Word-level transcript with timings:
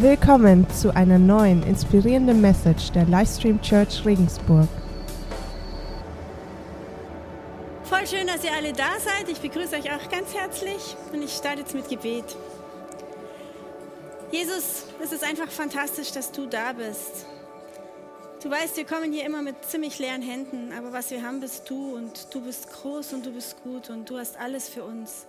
Willkommen 0.00 0.66
zu 0.70 0.96
einer 0.96 1.18
neuen 1.18 1.62
inspirierenden 1.62 2.40
Message 2.40 2.90
der 2.92 3.04
Livestream 3.04 3.60
Church 3.60 4.02
Regensburg. 4.06 4.66
Voll 7.82 8.06
schön, 8.06 8.26
dass 8.26 8.42
ihr 8.42 8.54
alle 8.56 8.72
da 8.72 8.98
seid. 8.98 9.28
Ich 9.28 9.40
begrüße 9.40 9.76
euch 9.76 9.92
auch 9.92 10.10
ganz 10.10 10.32
herzlich 10.34 10.96
und 11.12 11.20
ich 11.20 11.30
starte 11.32 11.60
jetzt 11.60 11.74
mit 11.74 11.86
Gebet. 11.90 12.24
Jesus, 14.32 14.86
es 15.04 15.12
ist 15.12 15.22
einfach 15.22 15.50
fantastisch, 15.50 16.12
dass 16.12 16.32
du 16.32 16.46
da 16.46 16.72
bist. 16.72 17.26
Du 18.42 18.50
weißt, 18.50 18.78
wir 18.78 18.86
kommen 18.86 19.12
hier 19.12 19.26
immer 19.26 19.42
mit 19.42 19.62
ziemlich 19.66 19.98
leeren 19.98 20.22
Händen, 20.22 20.72
aber 20.78 20.94
was 20.94 21.10
wir 21.10 21.22
haben, 21.22 21.40
bist 21.40 21.68
du 21.68 21.94
und 21.94 22.34
du 22.34 22.40
bist 22.40 22.72
groß 22.72 23.12
und 23.12 23.26
du 23.26 23.32
bist 23.32 23.62
gut 23.62 23.90
und 23.90 24.08
du 24.08 24.16
hast 24.16 24.40
alles 24.40 24.66
für 24.66 24.82
uns. 24.82 25.26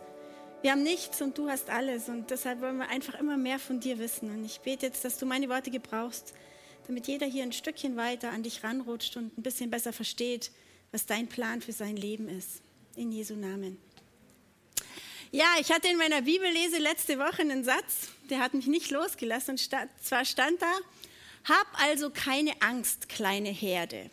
Wir 0.62 0.72
haben 0.72 0.84
nichts 0.84 1.20
und 1.24 1.40
du 1.40 1.50
hast 1.50 1.72
alles 1.72 2.08
und 2.08 2.30
deshalb 2.30 2.62
wollen 2.62 2.78
wir 2.78 2.88
einfach 2.90 3.16
immer 3.16 3.36
mehr 3.36 3.58
von 3.58 3.80
dir 3.80 3.98
wissen. 3.98 4.30
Und 4.30 4.46
ich 4.46 4.60
bete 4.60 4.86
jetzt, 4.86 5.04
dass 5.04 5.18
du 5.18 5.26
meine 5.26 5.50
Worte 5.50 5.72
gebrauchst, 5.72 6.36
damit 6.86 7.08
jeder 7.08 7.26
hier 7.26 7.42
ein 7.42 7.52
Stückchen 7.52 7.98
weiter 7.98 8.30
an 8.30 8.44
dich 8.44 8.64
ranrutscht 8.64 9.18
und 9.18 9.36
ein 9.38 9.42
bisschen 9.42 9.72
besser 9.72 9.92
versteht, 9.92 10.52
was 10.92 11.08
dein 11.08 11.28
Plan 11.28 11.62
für 11.62 11.72
sein 11.72 11.96
Leben 11.96 12.30
ist. 12.30 12.62
In 12.96 13.12
Jesu 13.12 13.36
Namen. 13.36 13.80
Ja, 15.32 15.48
ich 15.60 15.72
hatte 15.72 15.88
in 15.88 15.98
meiner 15.98 16.22
Bibellese 16.22 16.78
letzte 16.78 17.18
Woche 17.18 17.42
einen 17.42 17.64
Satz, 17.64 18.10
der 18.30 18.40
hat 18.40 18.54
mich 18.54 18.68
nicht 18.68 18.92
losgelassen. 18.92 19.52
Und 19.52 19.70
zwar 20.02 20.26
stand 20.26 20.62
da, 20.62 20.74
hab 21.46 21.68
also 21.82 22.12
keine 22.12 22.52
Angst, 22.62 23.10
kleine 23.10 23.50
Herde. 23.50 24.12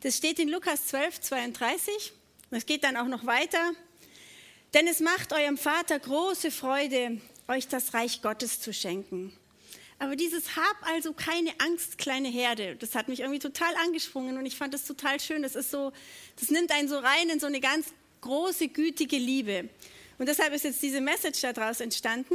Das 0.00 0.16
steht 0.16 0.40
in 0.40 0.48
Lukas 0.48 0.86
12, 0.86 1.20
32. 1.20 2.12
Das 2.50 2.66
geht 2.66 2.82
dann 2.82 2.96
auch 2.96 3.06
noch 3.06 3.26
weiter. 3.26 3.74
Denn 4.74 4.88
es 4.88 4.98
macht 4.98 5.32
eurem 5.32 5.56
Vater 5.56 6.00
große 6.00 6.50
Freude, 6.50 7.20
euch 7.46 7.68
das 7.68 7.94
Reich 7.94 8.22
Gottes 8.22 8.60
zu 8.60 8.72
schenken. 8.72 9.32
Aber 10.00 10.16
dieses 10.16 10.56
Hab 10.56 10.76
also 10.82 11.12
keine 11.12 11.52
Angst, 11.60 11.96
kleine 11.96 12.28
Herde, 12.28 12.74
das 12.74 12.96
hat 12.96 13.06
mich 13.06 13.20
irgendwie 13.20 13.38
total 13.38 13.72
angesprungen 13.84 14.36
und 14.36 14.46
ich 14.46 14.56
fand 14.56 14.74
das 14.74 14.84
total 14.84 15.20
schön. 15.20 15.42
Das 15.42 15.54
ist 15.54 15.70
so, 15.70 15.92
das 16.40 16.50
nimmt 16.50 16.72
einen 16.72 16.88
so 16.88 16.98
rein 16.98 17.30
in 17.30 17.38
so 17.38 17.46
eine 17.46 17.60
ganz 17.60 17.86
große, 18.20 18.66
gütige 18.66 19.16
Liebe. 19.16 19.68
Und 20.18 20.28
deshalb 20.28 20.52
ist 20.52 20.64
jetzt 20.64 20.82
diese 20.82 21.00
Message 21.00 21.40
daraus 21.42 21.78
entstanden. 21.78 22.34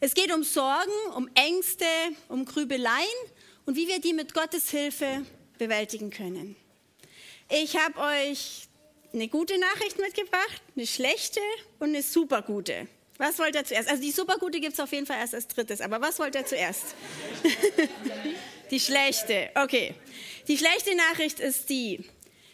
Es 0.00 0.12
geht 0.12 0.34
um 0.34 0.42
Sorgen, 0.44 0.92
um 1.16 1.30
Ängste, 1.34 1.86
um 2.28 2.44
Grübeleien 2.44 3.06
und 3.64 3.74
wie 3.74 3.88
wir 3.88 4.00
die 4.00 4.12
mit 4.12 4.34
Gottes 4.34 4.68
Hilfe 4.68 5.24
bewältigen 5.56 6.10
können. 6.10 6.56
Ich 7.48 7.76
habe 7.76 7.98
euch 8.00 8.68
eine 9.14 9.28
gute 9.28 9.58
Nachricht 9.58 9.98
mitgebracht, 9.98 10.62
eine 10.76 10.86
schlechte 10.86 11.40
und 11.78 11.90
eine 11.90 12.02
supergute. 12.02 12.88
Was 13.16 13.38
wollt 13.38 13.54
ihr 13.54 13.64
zuerst? 13.64 13.88
Also 13.88 14.02
die 14.02 14.10
supergute 14.10 14.60
gibt 14.60 14.74
es 14.74 14.80
auf 14.80 14.92
jeden 14.92 15.06
Fall 15.06 15.18
erst 15.18 15.34
als 15.34 15.46
drittes, 15.46 15.80
aber 15.80 16.00
was 16.00 16.18
wollt 16.18 16.34
ihr 16.34 16.44
zuerst? 16.44 16.94
die 18.70 18.80
schlechte, 18.80 19.50
okay. 19.54 19.94
Die 20.48 20.58
schlechte 20.58 20.96
Nachricht 20.96 21.38
ist 21.38 21.70
die, 21.70 22.04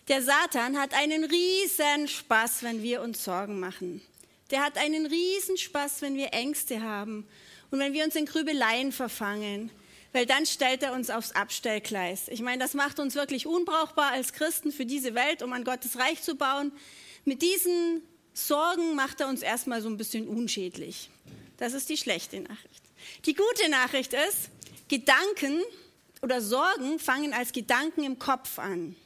der 0.08 0.22
Satan 0.22 0.78
hat 0.78 0.92
einen 0.92 1.24
riesen 1.24 2.08
Spaß, 2.08 2.62
wenn 2.62 2.82
wir 2.82 3.00
uns 3.00 3.24
Sorgen 3.24 3.58
machen. 3.58 4.02
Der 4.50 4.62
hat 4.62 4.76
einen 4.76 5.06
riesen 5.06 5.56
Spaß, 5.56 6.02
wenn 6.02 6.16
wir 6.16 6.34
Ängste 6.34 6.82
haben 6.82 7.26
und 7.70 7.78
wenn 7.78 7.92
wir 7.92 8.04
uns 8.04 8.16
in 8.16 8.26
Grübeleien 8.26 8.92
verfangen 8.92 9.70
weil 10.12 10.26
dann 10.26 10.46
stellt 10.46 10.82
er 10.82 10.92
uns 10.92 11.10
aufs 11.10 11.32
Abstellgleis. 11.32 12.28
Ich 12.28 12.40
meine, 12.40 12.62
das 12.62 12.74
macht 12.74 12.98
uns 12.98 13.14
wirklich 13.14 13.46
unbrauchbar 13.46 14.12
als 14.12 14.32
Christen 14.32 14.72
für 14.72 14.86
diese 14.86 15.14
Welt, 15.14 15.42
um 15.42 15.52
an 15.52 15.64
Gottes 15.64 15.98
Reich 15.98 16.22
zu 16.22 16.34
bauen. 16.34 16.72
Mit 17.24 17.42
diesen 17.42 18.02
Sorgen 18.32 18.94
macht 18.94 19.20
er 19.20 19.28
uns 19.28 19.42
erstmal 19.42 19.82
so 19.82 19.88
ein 19.88 19.96
bisschen 19.96 20.28
unschädlich. 20.28 21.10
Das 21.58 21.74
ist 21.74 21.88
die 21.88 21.96
schlechte 21.96 22.40
Nachricht. 22.40 22.82
Die 23.26 23.34
gute 23.34 23.68
Nachricht 23.70 24.14
ist, 24.14 24.50
Gedanken 24.88 25.62
oder 26.22 26.40
Sorgen 26.40 26.98
fangen 26.98 27.32
als 27.32 27.52
Gedanken 27.52 28.02
im 28.02 28.18
Kopf 28.18 28.58
an. 28.58 28.96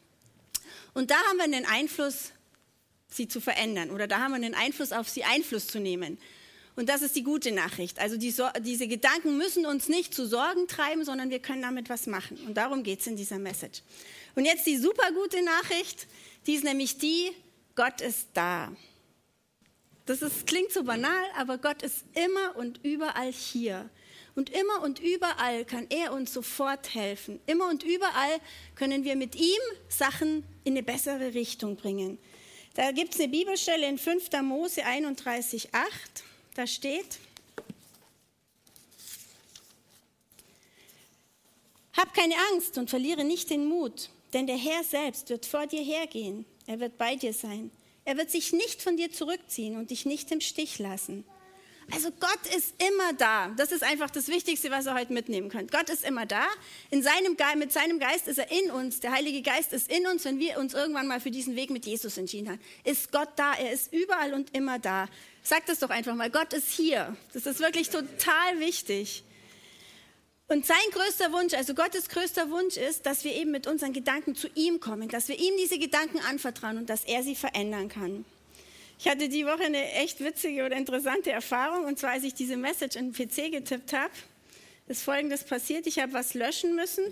Und 0.95 1.11
da 1.11 1.17
haben 1.29 1.37
wir 1.37 1.45
einen 1.45 1.67
Einfluss, 1.67 2.31
sie 3.09 3.29
zu 3.29 3.41
verändern 3.41 3.91
oder 3.91 4.07
da 4.07 4.20
haben 4.20 4.31
wir 4.33 4.37
einen 4.37 4.55
Einfluss 4.55 4.93
auf 4.93 5.09
sie 5.09 5.25
Einfluss 5.25 5.67
zu 5.67 5.79
nehmen. 5.79 6.19
Und 6.77 6.89
das 6.89 7.02
ist 7.02 7.14
die 7.14 7.23
gute 7.23 7.52
Nachricht. 7.52 8.01
Also 8.01 8.17
die 8.17 8.30
so 8.30 8.45
diese 8.61 8.89
Gedanken 8.89 9.36
müssen 9.36 9.64
uns 9.64 9.89
nicht 9.89 10.12
zu 10.12 10.27
Sorgen 10.27 10.67
treiben, 10.67 11.05
sondern 11.05 11.30
wir 11.30 11.39
können 11.39 11.62
damit 11.62 11.89
was 11.89 12.07
machen. 12.07 12.36
Und 12.46 12.55
darum 12.55 12.83
geht 12.83 13.01
es 13.01 13.07
in 13.07 13.17
dieser 13.17 13.39
Message. 13.39 13.83
Und 14.35 14.45
jetzt 14.45 14.67
die 14.67 14.77
super 14.77 15.13
gute 15.13 15.42
Nachricht, 15.45 16.08
die 16.46 16.55
ist 16.55 16.64
nämlich 16.64 16.98
die, 16.98 17.30
Gott 17.77 18.01
ist 18.01 18.29
da. 18.34 18.73
Das 20.07 20.20
ist, 20.20 20.46
klingt 20.46 20.73
so 20.73 20.83
banal, 20.83 21.24
aber 21.36 21.58
Gott 21.58 21.83
ist 21.83 22.05
immer 22.14 22.57
und 22.57 22.80
überall 22.83 23.33
hier. 23.33 23.89
Und 24.34 24.51
immer 24.51 24.83
und 24.83 24.98
überall 24.98 25.64
kann 25.64 25.86
er 25.90 26.13
uns 26.13 26.34
sofort 26.34 26.95
helfen. 26.95 27.40
Immer 27.46 27.68
und 27.68 27.84
überall 27.84 28.40
können 28.74 29.05
wir 29.05 29.14
mit 29.14 29.36
ihm 29.36 29.61
Sachen 29.89 30.45
in 30.64 30.74
eine 30.74 30.83
bessere 30.83 31.34
Richtung 31.34 31.77
bringen. 31.77 32.18
Da 32.74 32.90
gibt 32.90 33.14
es 33.14 33.20
eine 33.20 33.29
Bibelstelle 33.29 33.89
in 33.89 33.96
5. 33.96 34.30
Mose 34.42 34.84
31, 34.84 35.73
8. 35.73 36.24
Da 36.55 36.67
steht, 36.67 37.19
Hab 41.97 42.13
keine 42.13 42.35
Angst 42.53 42.77
und 42.77 42.91
verliere 42.91 43.25
nicht 43.25 43.51
den 43.51 43.67
Mut, 43.67 44.11
denn 44.33 44.47
der 44.47 44.57
Herr 44.57 44.83
selbst 44.83 45.31
wird 45.31 45.47
vor 45.47 45.67
dir 45.67 45.83
hergehen. 45.83 46.45
Er 46.67 46.81
wird 46.81 46.98
bei 46.98 47.14
dir 47.14 47.33
sein. 47.33 47.70
Er 48.05 48.17
wird 48.17 48.31
sich 48.31 48.53
nicht 48.53 48.83
von 48.83 48.97
dir 48.97 49.13
zurückziehen 49.13 49.77
und 49.77 49.91
dich 49.91 50.05
nicht 50.05 50.31
im 50.33 50.41
Stich 50.41 50.79
lassen. 50.79 51.25
Also 51.92 52.11
Gott 52.12 52.55
ist 52.56 52.74
immer 52.83 53.12
da. 53.12 53.48
Das 53.56 53.72
ist 53.72 53.83
einfach 53.83 54.11
das 54.11 54.28
Wichtigste, 54.28 54.70
was 54.70 54.86
ihr 54.86 54.95
heute 54.95 55.12
mitnehmen 55.12 55.48
könnt. 55.48 55.70
Gott 55.70 55.90
ist 55.90 56.05
immer 56.05 56.27
da. 56.27 56.46
In 56.90 57.02
seinem 57.02 57.36
mit 57.56 57.72
seinem 57.72 57.98
Geist 57.98 58.27
ist 58.27 58.39
er 58.39 58.50
in 58.50 58.70
uns. 58.70 59.00
Der 59.00 59.12
Heilige 59.12 59.42
Geist 59.42 59.72
ist 59.72 59.90
in 59.90 60.06
uns, 60.06 60.24
wenn 60.24 60.39
wir 60.39 60.58
uns 60.58 60.74
irgendwann 60.74 61.06
mal 61.06 61.20
für 61.20 61.30
diesen 61.30 61.56
Weg 61.56 61.70
mit 61.70 61.84
Jesus 61.86 62.17
entschieden 62.17 62.50
haben. 62.50 62.61
Ist 62.84 63.12
Gott 63.12 63.30
da. 63.36 63.55
Er 63.55 63.72
ist 63.72 63.92
überall 63.92 64.33
und 64.34 64.55
immer 64.55 64.78
da. 64.78 65.08
Sag 65.42 65.67
das 65.67 65.80
doch 65.80 65.90
einfach 65.90 66.14
mal. 66.14 66.30
Gott 66.30 66.52
ist 66.52 66.70
hier. 66.70 67.17
Das 67.33 67.46
ist 67.46 67.61
wirklich 67.61 67.90
total 67.90 68.61
wichtig. 68.61 69.24
Und 70.46 70.66
sein 70.66 70.77
größter 70.92 71.33
Wunsch, 71.33 71.55
also 71.55 71.74
Gottes 71.74 72.08
größter 72.08 72.51
Wunsch 72.51 72.77
ist, 72.77 73.06
dass 73.06 73.24
wir 73.24 73.34
eben 73.34 73.51
mit 73.51 73.66
unseren 73.66 73.92
Gedanken 73.92 74.34
zu 74.34 74.48
ihm 74.55 74.78
kommen, 74.78 75.08
dass 75.08 75.28
wir 75.28 75.39
ihm 75.39 75.55
diese 75.58 75.78
Gedanken 75.78 76.18
anvertrauen 76.20 76.77
und 76.77 76.90
dass 76.90 77.05
er 77.05 77.22
sie 77.22 77.34
verändern 77.34 77.89
kann. 77.89 78.27
Ich 78.99 79.09
hatte 79.09 79.29
die 79.29 79.45
Woche 79.45 79.65
eine 79.65 79.93
echt 79.93 80.23
witzige 80.23 80.65
oder 80.65 80.77
interessante 80.77 81.31
Erfahrung. 81.31 81.85
Und 81.85 81.99
zwar, 81.99 82.13
als 82.13 82.25
ich 82.25 82.35
diese 82.35 82.57
Message 82.57 82.97
in 82.97 83.13
den 83.13 83.29
PC 83.29 83.53
getippt 83.53 83.93
habe, 83.93 84.13
ist 84.89 85.03
Folgendes 85.03 85.45
passiert. 85.45 85.87
Ich 85.87 85.99
habe 85.99 86.13
was 86.13 86.35
löschen 86.35 86.77
müssen 86.77 87.05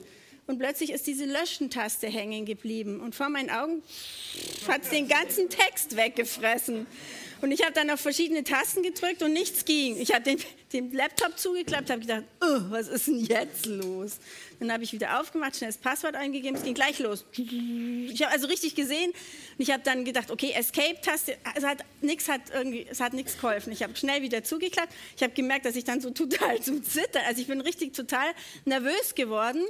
und 0.47 0.59
plötzlich 0.59 0.91
ist 0.91 1.07
diese 1.07 1.25
Löschen-Taste 1.25 2.09
hängen 2.09 2.45
geblieben. 2.45 3.01
Und 3.01 3.15
vor 3.15 3.29
meinen 3.29 3.51
Augen 3.51 3.83
hat 4.69 4.83
es 4.83 4.91
den 4.91 5.09
ganzen 5.09 5.49
Text 5.49 5.97
weggefressen. 5.97 6.87
Und 7.41 7.51
ich 7.51 7.63
habe 7.63 7.73
dann 7.73 7.91
auf 7.91 8.01
verschiedene 8.01 8.45
Tasten 8.45 8.83
gedrückt 8.83 9.23
und 9.23 9.33
nichts 9.33 9.65
ging. 9.65 10.01
Ich 10.01 10.13
habe 10.13 10.23
den, 10.23 10.39
den, 10.73 10.93
Laptop 10.93 11.39
zugeklappt, 11.39 11.91
habe 11.91 12.01
gedacht, 12.01 12.25
oh, 12.41 12.61
was 12.71 12.89
ist 12.89 13.09
denn 13.09 13.25
jetzt 13.25 13.67
los? 13.67 14.19
Dann 14.63 14.73
habe 14.73 14.85
ich 14.85 14.93
wieder 14.93 15.21
aufgemacht, 15.21 15.57
schnell 15.57 15.71
das 15.71 15.79
Passwort 15.79 16.15
eingegeben, 16.15 16.57
es 16.57 16.63
ging 16.63 16.75
gleich 16.75 17.01
los. 17.01 17.25
Ich 17.33 18.23
habe 18.23 18.33
also 18.33 18.47
richtig 18.47 18.77
gesehen 18.77 19.11
und 19.11 19.59
ich 19.59 19.73
habe 19.73 19.83
dann 19.83 20.05
gedacht, 20.05 20.31
okay, 20.31 20.53
Escape-Taste, 20.53 21.37
es 21.57 21.65
hat 21.65 21.85
nichts 22.01 22.29
hat 22.29 22.43
irgendwie, 22.55 22.87
es 22.89 23.01
hat 23.01 23.13
nichts 23.13 23.37
geholfen. 23.41 23.73
Ich 23.73 23.83
habe 23.83 23.97
schnell 23.97 24.23
wieder 24.23 24.45
zugeklappt. 24.45 24.93
Ich 25.17 25.23
habe 25.25 25.33
gemerkt, 25.33 25.67
dass 25.67 25.75
ich 25.75 25.83
dann 25.83 26.01
so 26.01 26.11
total 26.11 26.61
zum 26.61 26.85
Zittern, 26.85 27.23
also 27.27 27.41
ich 27.41 27.49
bin 27.49 27.61
richtig 27.61 27.93
total 27.93 28.29
nervös 28.65 29.17
geworden. 29.17 29.63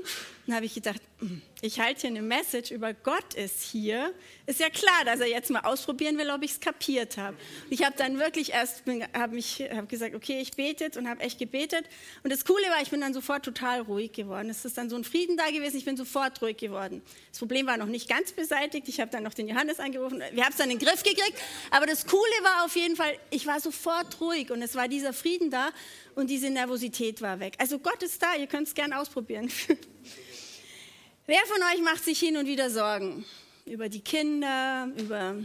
Dann 0.46 0.56
habe 0.56 0.66
ich 0.66 0.74
gedacht, 0.74 1.00
hm, 1.20 1.40
ich 1.60 1.78
halte 1.78 2.00
hier 2.00 2.10
eine 2.10 2.22
Message 2.22 2.72
über 2.72 2.92
Gott 2.92 3.34
ist 3.34 3.62
hier. 3.62 4.12
Ist 4.46 4.58
ja 4.58 4.68
klar, 4.68 5.04
dass 5.04 5.20
er 5.20 5.28
jetzt 5.28 5.50
mal 5.50 5.60
ausprobieren 5.60 6.18
will, 6.18 6.28
ob 6.30 6.42
ich 6.42 6.50
es 6.50 6.60
kapiert 6.60 7.16
habe. 7.16 7.36
Ich 7.70 7.84
habe 7.84 7.94
dann 7.96 8.18
wirklich 8.18 8.52
erst, 8.52 8.82
habe 9.14 9.34
mich, 9.36 9.62
habe 9.72 9.86
gesagt, 9.86 10.16
okay, 10.16 10.40
ich 10.40 10.52
bete 10.52 10.98
und 10.98 11.08
habe 11.08 11.20
echt 11.20 11.38
gebetet. 11.38 11.84
Und 12.24 12.32
das 12.32 12.44
Coole 12.44 12.64
war, 12.64 12.82
ich 12.82 12.90
bin 12.90 13.00
dann 13.00 13.14
sofort 13.14 13.44
total 13.44 13.82
ruhig 13.82 14.10
geworden. 14.12 14.50
Es 14.50 14.64
ist 14.64 14.76
dann 14.76 14.81
so 14.90 14.96
ein 14.96 15.04
Frieden 15.04 15.36
da 15.36 15.50
gewesen, 15.50 15.76
ich 15.76 15.84
bin 15.84 15.96
sofort 15.96 16.40
ruhig 16.42 16.56
geworden. 16.56 17.02
Das 17.30 17.38
Problem 17.38 17.66
war 17.66 17.76
noch 17.76 17.86
nicht 17.86 18.08
ganz 18.08 18.32
beseitigt. 18.32 18.88
Ich 18.88 19.00
habe 19.00 19.10
dann 19.10 19.22
noch 19.22 19.34
den 19.34 19.48
Johannes 19.48 19.80
angerufen. 19.80 20.22
Wir 20.32 20.44
haben 20.44 20.52
es 20.52 20.58
dann 20.58 20.70
in 20.70 20.78
den 20.78 20.86
Griff 20.86 21.02
gekriegt. 21.02 21.34
Aber 21.70 21.86
das 21.86 22.06
Coole 22.06 22.22
war 22.42 22.64
auf 22.64 22.74
jeden 22.76 22.96
Fall, 22.96 23.16
ich 23.30 23.46
war 23.46 23.60
sofort 23.60 24.20
ruhig 24.20 24.50
und 24.50 24.62
es 24.62 24.74
war 24.74 24.88
dieser 24.88 25.12
Frieden 25.12 25.50
da 25.50 25.70
und 26.14 26.30
diese 26.30 26.50
Nervosität 26.50 27.20
war 27.22 27.40
weg. 27.40 27.54
Also 27.58 27.78
Gott 27.78 28.02
ist 28.02 28.22
da, 28.22 28.34
ihr 28.36 28.46
könnt 28.46 28.68
es 28.68 28.74
gerne 28.74 28.98
ausprobieren. 28.98 29.50
Wer 31.26 31.40
von 31.46 31.62
euch 31.72 31.82
macht 31.82 32.04
sich 32.04 32.18
hin 32.18 32.36
und 32.36 32.46
wieder 32.46 32.68
Sorgen 32.68 33.24
über 33.64 33.88
die 33.88 34.00
Kinder, 34.00 34.90
über, 34.98 35.36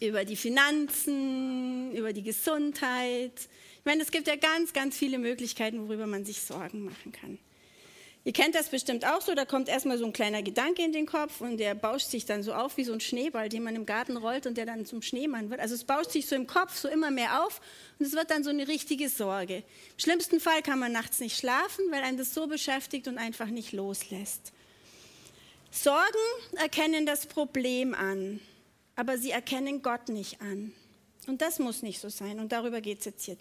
über 0.00 0.24
die 0.24 0.36
Finanzen, 0.36 1.92
über 1.92 2.12
die 2.12 2.22
Gesundheit? 2.22 3.48
Ich 3.84 3.86
meine, 3.86 4.02
es 4.02 4.10
gibt 4.10 4.26
ja 4.26 4.36
ganz, 4.36 4.72
ganz 4.72 4.96
viele 4.96 5.18
Möglichkeiten, 5.18 5.86
worüber 5.86 6.06
man 6.06 6.24
sich 6.24 6.40
Sorgen 6.40 6.86
machen 6.86 7.12
kann. 7.12 7.38
Ihr 8.26 8.32
kennt 8.32 8.54
das 8.54 8.70
bestimmt 8.70 9.04
auch 9.04 9.20
so, 9.20 9.34
da 9.34 9.44
kommt 9.44 9.68
erstmal 9.68 9.98
so 9.98 10.06
ein 10.06 10.14
kleiner 10.14 10.42
Gedanke 10.42 10.82
in 10.82 10.92
den 10.92 11.04
Kopf 11.04 11.42
und 11.42 11.58
der 11.58 11.74
bauscht 11.74 12.08
sich 12.08 12.24
dann 12.24 12.42
so 12.42 12.54
auf 12.54 12.78
wie 12.78 12.84
so 12.84 12.94
ein 12.94 13.00
Schneeball, 13.00 13.50
den 13.50 13.62
man 13.62 13.76
im 13.76 13.84
Garten 13.84 14.16
rollt 14.16 14.46
und 14.46 14.56
der 14.56 14.64
dann 14.64 14.86
zum 14.86 15.02
Schneemann 15.02 15.50
wird. 15.50 15.60
Also 15.60 15.74
es 15.74 15.84
bauscht 15.84 16.10
sich 16.10 16.26
so 16.26 16.34
im 16.34 16.46
Kopf 16.46 16.74
so 16.74 16.88
immer 16.88 17.10
mehr 17.10 17.44
auf 17.44 17.60
und 17.98 18.06
es 18.06 18.14
wird 18.14 18.30
dann 18.30 18.42
so 18.42 18.48
eine 18.48 18.66
richtige 18.66 19.10
Sorge. 19.10 19.56
Im 19.56 19.98
schlimmsten 19.98 20.40
Fall 20.40 20.62
kann 20.62 20.78
man 20.78 20.90
nachts 20.90 21.20
nicht 21.20 21.36
schlafen, 21.36 21.84
weil 21.90 22.02
einen 22.02 22.16
das 22.16 22.32
so 22.32 22.46
beschäftigt 22.46 23.08
und 23.08 23.18
einfach 23.18 23.48
nicht 23.48 23.72
loslässt. 23.72 24.52
Sorgen 25.70 26.06
erkennen 26.56 27.04
das 27.04 27.26
Problem 27.26 27.92
an, 27.92 28.40
aber 28.96 29.18
sie 29.18 29.32
erkennen 29.32 29.82
Gott 29.82 30.08
nicht 30.08 30.40
an. 30.40 30.72
Und 31.26 31.42
das 31.42 31.58
muss 31.58 31.82
nicht 31.82 32.00
so 32.00 32.08
sein 32.08 32.40
und 32.40 32.52
darüber 32.52 32.80
geht 32.80 33.00
es 33.00 33.04
jetzt 33.04 33.24
hier. 33.24 33.36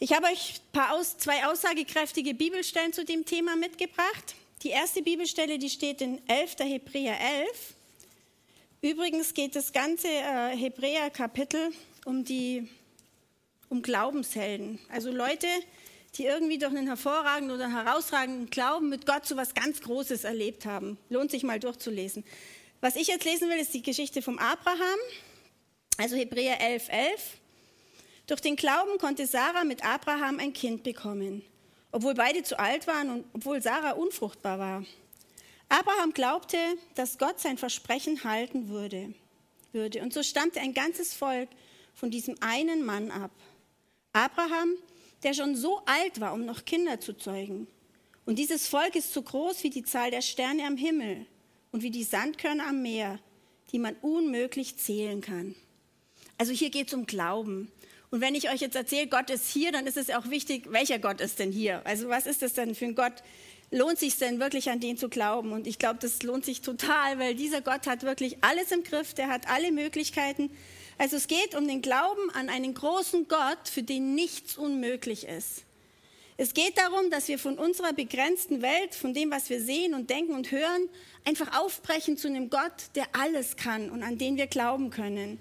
Ich 0.00 0.12
habe 0.12 0.26
euch 0.26 0.60
aus, 0.92 1.18
zwei 1.18 1.44
aussagekräftige 1.46 2.32
Bibelstellen 2.32 2.92
zu 2.92 3.04
dem 3.04 3.24
Thema 3.24 3.56
mitgebracht. 3.56 4.36
Die 4.62 4.68
erste 4.68 5.02
Bibelstelle, 5.02 5.58
die 5.58 5.68
steht 5.68 6.00
in 6.00 6.20
11. 6.28 6.56
Hebräer 6.60 7.16
11. 7.20 7.74
Übrigens 8.80 9.34
geht 9.34 9.56
das 9.56 9.72
ganze 9.72 10.06
äh, 10.06 10.56
Hebräer-Kapitel 10.56 11.72
um 12.04 12.24
um 13.70 13.82
Glaubenshelden, 13.82 14.78
also 14.88 15.10
Leute, 15.10 15.48
die 16.14 16.24
irgendwie 16.24 16.58
durch 16.58 16.70
einen 16.70 16.86
hervorragenden 16.86 17.56
oder 17.56 17.70
herausragenden 17.70 18.50
Glauben 18.50 18.88
mit 18.88 19.04
Gott 19.04 19.26
so 19.26 19.36
was 19.36 19.52
ganz 19.52 19.80
Großes 19.80 20.22
erlebt 20.22 20.64
haben. 20.64 20.96
Lohnt 21.10 21.32
sich 21.32 21.42
mal 21.42 21.58
durchzulesen. 21.58 22.24
Was 22.80 22.94
ich 22.94 23.08
jetzt 23.08 23.24
lesen 23.24 23.50
will, 23.50 23.58
ist 23.58 23.74
die 23.74 23.82
Geschichte 23.82 24.22
vom 24.22 24.38
Abraham, 24.38 24.98
also 25.96 26.14
Hebräer 26.14 26.60
11, 26.60 26.88
11. 26.88 27.38
Durch 28.28 28.42
den 28.42 28.56
Glauben 28.56 28.98
konnte 28.98 29.26
Sarah 29.26 29.64
mit 29.64 29.82
Abraham 29.84 30.38
ein 30.38 30.52
Kind 30.52 30.82
bekommen, 30.82 31.42
obwohl 31.90 32.12
beide 32.12 32.42
zu 32.42 32.58
alt 32.58 32.86
waren 32.86 33.10
und 33.10 33.24
obwohl 33.32 33.62
Sarah 33.62 33.92
unfruchtbar 33.92 34.58
war. 34.58 34.84
Abraham 35.70 36.12
glaubte, 36.12 36.58
dass 36.94 37.16
Gott 37.16 37.40
sein 37.40 37.56
Versprechen 37.56 38.24
halten 38.24 38.68
würde. 38.68 39.14
würde. 39.72 40.02
Und 40.02 40.12
so 40.12 40.22
stammte 40.22 40.60
ein 40.60 40.74
ganzes 40.74 41.14
Volk 41.14 41.48
von 41.94 42.10
diesem 42.10 42.36
einen 42.40 42.84
Mann 42.84 43.10
ab. 43.10 43.30
Abraham, 44.12 44.74
der 45.22 45.32
schon 45.32 45.56
so 45.56 45.80
alt 45.86 46.20
war, 46.20 46.34
um 46.34 46.44
noch 46.44 46.66
Kinder 46.66 47.00
zu 47.00 47.16
zeugen. 47.16 47.66
Und 48.26 48.38
dieses 48.38 48.68
Volk 48.68 48.94
ist 48.94 49.14
so 49.14 49.22
groß 49.22 49.62
wie 49.62 49.70
die 49.70 49.84
Zahl 49.84 50.10
der 50.10 50.20
Sterne 50.20 50.66
am 50.66 50.76
Himmel 50.76 51.24
und 51.72 51.82
wie 51.82 51.90
die 51.90 52.04
Sandkörner 52.04 52.66
am 52.66 52.82
Meer, 52.82 53.20
die 53.72 53.78
man 53.78 53.96
unmöglich 54.02 54.76
zählen 54.76 55.22
kann. 55.22 55.54
Also 56.36 56.52
hier 56.52 56.68
geht 56.68 56.88
es 56.88 56.94
um 56.94 57.06
Glauben. 57.06 57.72
Und 58.10 58.20
wenn 58.20 58.34
ich 58.34 58.50
euch 58.50 58.60
jetzt 58.60 58.76
erzähle, 58.76 59.06
Gott 59.06 59.28
ist 59.30 59.50
hier, 59.50 59.70
dann 59.70 59.86
ist 59.86 59.96
es 59.96 60.10
auch 60.10 60.30
wichtig, 60.30 60.64
welcher 60.70 60.98
Gott 60.98 61.20
ist 61.20 61.38
denn 61.38 61.52
hier? 61.52 61.82
Also 61.84 62.08
was 62.08 62.26
ist 62.26 62.42
das 62.42 62.54
denn 62.54 62.74
für 62.74 62.86
ein 62.86 62.94
Gott? 62.94 63.22
Lohnt 63.70 63.98
sich 63.98 64.16
denn 64.16 64.40
wirklich 64.40 64.70
an 64.70 64.80
den 64.80 64.96
zu 64.96 65.10
glauben? 65.10 65.52
Und 65.52 65.66
ich 65.66 65.78
glaube, 65.78 65.98
das 66.00 66.22
lohnt 66.22 66.44
sich 66.44 66.62
total, 66.62 67.18
weil 67.18 67.34
dieser 67.34 67.60
Gott 67.60 67.86
hat 67.86 68.02
wirklich 68.02 68.38
alles 68.40 68.72
im 68.72 68.82
Griff, 68.82 69.12
der 69.12 69.28
hat 69.28 69.48
alle 69.48 69.72
Möglichkeiten. 69.72 70.50
Also 70.96 71.16
es 71.16 71.28
geht 71.28 71.54
um 71.54 71.68
den 71.68 71.82
Glauben 71.82 72.30
an 72.32 72.48
einen 72.48 72.72
großen 72.72 73.28
Gott, 73.28 73.68
für 73.70 73.82
den 73.82 74.14
nichts 74.14 74.56
unmöglich 74.56 75.26
ist. 75.26 75.64
Es 76.38 76.54
geht 76.54 76.78
darum, 76.78 77.10
dass 77.10 77.28
wir 77.28 77.38
von 77.38 77.58
unserer 77.58 77.92
begrenzten 77.92 78.62
Welt, 78.62 78.94
von 78.94 79.12
dem, 79.12 79.30
was 79.30 79.50
wir 79.50 79.60
sehen 79.60 79.92
und 79.92 80.08
denken 80.08 80.34
und 80.34 80.50
hören, 80.50 80.88
einfach 81.24 81.60
aufbrechen 81.60 82.16
zu 82.16 82.28
einem 82.28 82.48
Gott, 82.48 82.94
der 82.94 83.06
alles 83.12 83.56
kann 83.56 83.90
und 83.90 84.02
an 84.02 84.18
den 84.18 84.36
wir 84.36 84.46
glauben 84.46 84.90
können. 84.90 85.38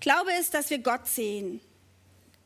Glaube 0.00 0.30
ist, 0.40 0.52
dass 0.52 0.68
wir 0.70 0.78
Gott 0.78 1.06
sehen, 1.06 1.60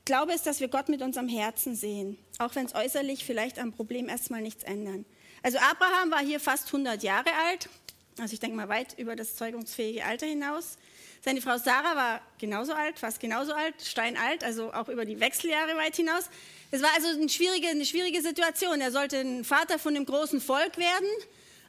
Glaube 0.05 0.35
ist, 0.35 0.47
dass 0.47 0.61
wir 0.61 0.69
Gott 0.69 0.91
mit 0.91 1.01
unserem 1.01 1.29
Herzen 1.29 1.75
sehen, 1.75 2.19
auch 2.39 2.55
wenn 2.55 2.67
es 2.67 2.75
äußerlich 2.75 3.25
vielleicht 3.25 3.59
am 3.59 3.73
Problem 3.73 4.11
erstmal 4.11 4.43
nichts 4.43 4.62
ändern. 4.62 5.06
Also 5.43 5.59
Abraham 5.59 6.11
war 6.11 6.21
hier 6.21 6.41
fast 6.41 6.67
100 6.67 7.03
Jahre 7.03 7.31
alt, 7.49 7.71
also 8.19 8.35
ich 8.35 8.41
denke 8.41 8.56
mal 8.56 8.69
weit 8.69 8.99
über 8.99 9.17
das 9.17 9.37
zeugungsfähige 9.37 10.05
Alter 10.05 10.27
hinaus. 10.27 10.77
Seine 11.23 11.41
Frau 11.41 11.56
Sarah 11.56 11.97
war 11.97 12.21
genauso 12.39 12.75
alt, 12.75 12.99
fast 12.99 13.19
genauso 13.19 13.55
alt, 13.55 13.81
steinalt, 13.83 14.45
also 14.45 14.75
auch 14.75 14.91
über 14.91 15.06
die 15.06 15.21
Wechseljahre 15.21 15.75
weit 15.77 15.97
hinaus. 15.97 16.29
Es 16.71 16.83
war 16.83 16.91
also 16.95 17.09
eine 17.09 17.31
schwierige, 17.31 17.69
eine 17.69 17.87
schwierige 17.87 18.21
Situation. 18.21 18.83
Er 18.83 18.93
sollte 18.93 19.19
ein 19.19 19.43
Vater 19.43 19.79
von 19.79 19.97
einem 19.97 20.05
großen 20.05 20.43
Volk 20.43 20.77
werden, 20.77 21.09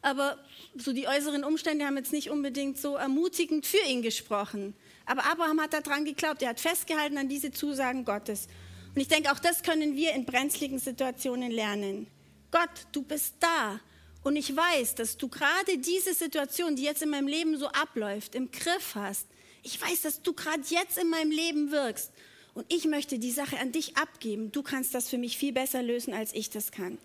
aber 0.06 0.38
so 0.78 0.94
die 0.94 1.08
äußeren 1.08 1.44
Umstände 1.44 1.84
haben 1.84 1.98
jetzt 1.98 2.14
nicht 2.14 2.30
unbedingt 2.30 2.78
so 2.78 2.96
ermutigend 2.96 3.66
für 3.66 3.84
ihn 3.90 4.04
gesprochen. 4.04 4.76
Aber 5.08 5.26
Abraham 5.26 5.60
hat 5.60 5.74
daran 5.74 6.06
geglaubt, 6.06 6.44
er 6.44 6.50
hat 6.50 6.60
festgehalten 6.60 7.18
an 7.18 7.28
diese 7.28 7.52
Zusagen 7.52 8.06
Gottes. 8.06 8.48
Und 8.94 9.02
ich 9.02 9.08
denke, 9.08 9.32
auch 9.32 9.40
das 9.40 9.64
können 9.64 9.96
wir 9.96 10.14
in 10.14 10.26
brenzligen 10.26 10.78
Situationen 10.78 11.50
lernen. 11.50 12.06
Gott, 12.52 12.70
du 12.92 13.02
bist 13.02 13.34
da. 13.40 13.80
Und 14.24 14.36
ich 14.36 14.56
weiß, 14.56 14.94
dass 14.94 15.18
du 15.18 15.28
gerade 15.28 15.80
diese 15.80 16.14
Situation, 16.14 16.76
die 16.76 16.84
jetzt 16.84 17.02
in 17.02 17.10
meinem 17.10 17.28
Leben 17.28 17.58
so 17.58 17.68
abläuft, 17.70 18.36
im 18.36 18.52
Griff 18.52 18.94
hast. 18.94 19.26
Ich 19.64 19.82
weiß, 19.82 20.04
dass 20.04 20.22
du 20.22 20.34
gerade 20.34 20.62
jetzt 20.70 21.00
in 21.00 21.10
meinem 21.10 21.32
Leben 21.32 21.72
wirkst. 21.72 22.12
Und 22.54 22.72
ich 22.72 22.86
möchte 22.86 23.18
die 23.18 23.32
Sache 23.32 23.58
an 23.60 23.72
dich 23.72 23.98
abgeben. 23.98 24.52
Du 24.52 24.62
kannst 24.62 24.94
das 24.94 25.10
für 25.10 25.18
mich 25.18 25.38
viel 25.40 25.52
besser 25.52 25.82
lösen, 25.82 26.14
als 26.14 26.32
ich 26.34 26.52
das 26.52 26.72
kann. 26.72 27.00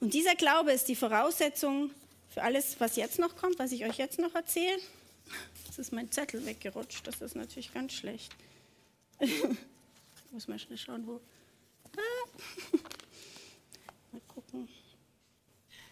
Und 0.00 0.14
dieser 0.14 0.36
Glaube 0.36 0.72
ist 0.72 0.88
die 0.88 0.96
Voraussetzung 0.96 1.90
für 2.32 2.42
alles, 2.42 2.80
was 2.80 2.96
jetzt 2.96 3.18
noch 3.18 3.36
kommt, 3.36 3.58
was 3.58 3.72
ich 3.72 3.84
euch 3.84 3.98
jetzt 3.98 4.18
noch 4.18 4.34
erzähle. 4.34 4.78
Jetzt 5.66 5.78
ist 5.78 5.92
mein 5.92 6.10
Zettel 6.10 6.44
weggerutscht. 6.46 7.06
Das 7.06 7.20
ist 7.20 7.36
natürlich 7.36 7.72
ganz 7.74 7.92
schlecht. 7.92 8.34
muss 10.30 10.48
mal 10.48 10.58
schnell 10.58 10.78
schauen, 10.78 11.06
wo. 11.06 11.20
Ah. 11.96 12.28
Mal 14.12 14.20
gucken. 14.28 14.68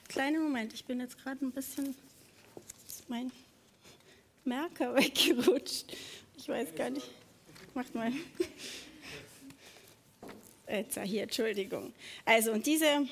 Kleiner 0.08 0.40
Moment, 0.40 0.72
ich 0.72 0.84
bin 0.84 1.00
jetzt 1.00 1.18
gerade 1.18 1.44
ein 1.44 1.52
bisschen. 1.52 1.94
Ist 2.88 3.08
mein 3.08 3.30
Merker 4.44 4.94
weggerutscht. 4.96 5.94
Ich 6.36 6.48
weiß 6.48 6.74
gar 6.74 6.90
nicht. 6.90 7.08
Macht 7.74 7.94
mal. 7.94 8.12
Jetzt 10.68 10.98
hier, 11.02 11.24
Entschuldigung. 11.24 11.92
Also, 12.24 12.52
und 12.52 12.66
diese. 12.66 13.06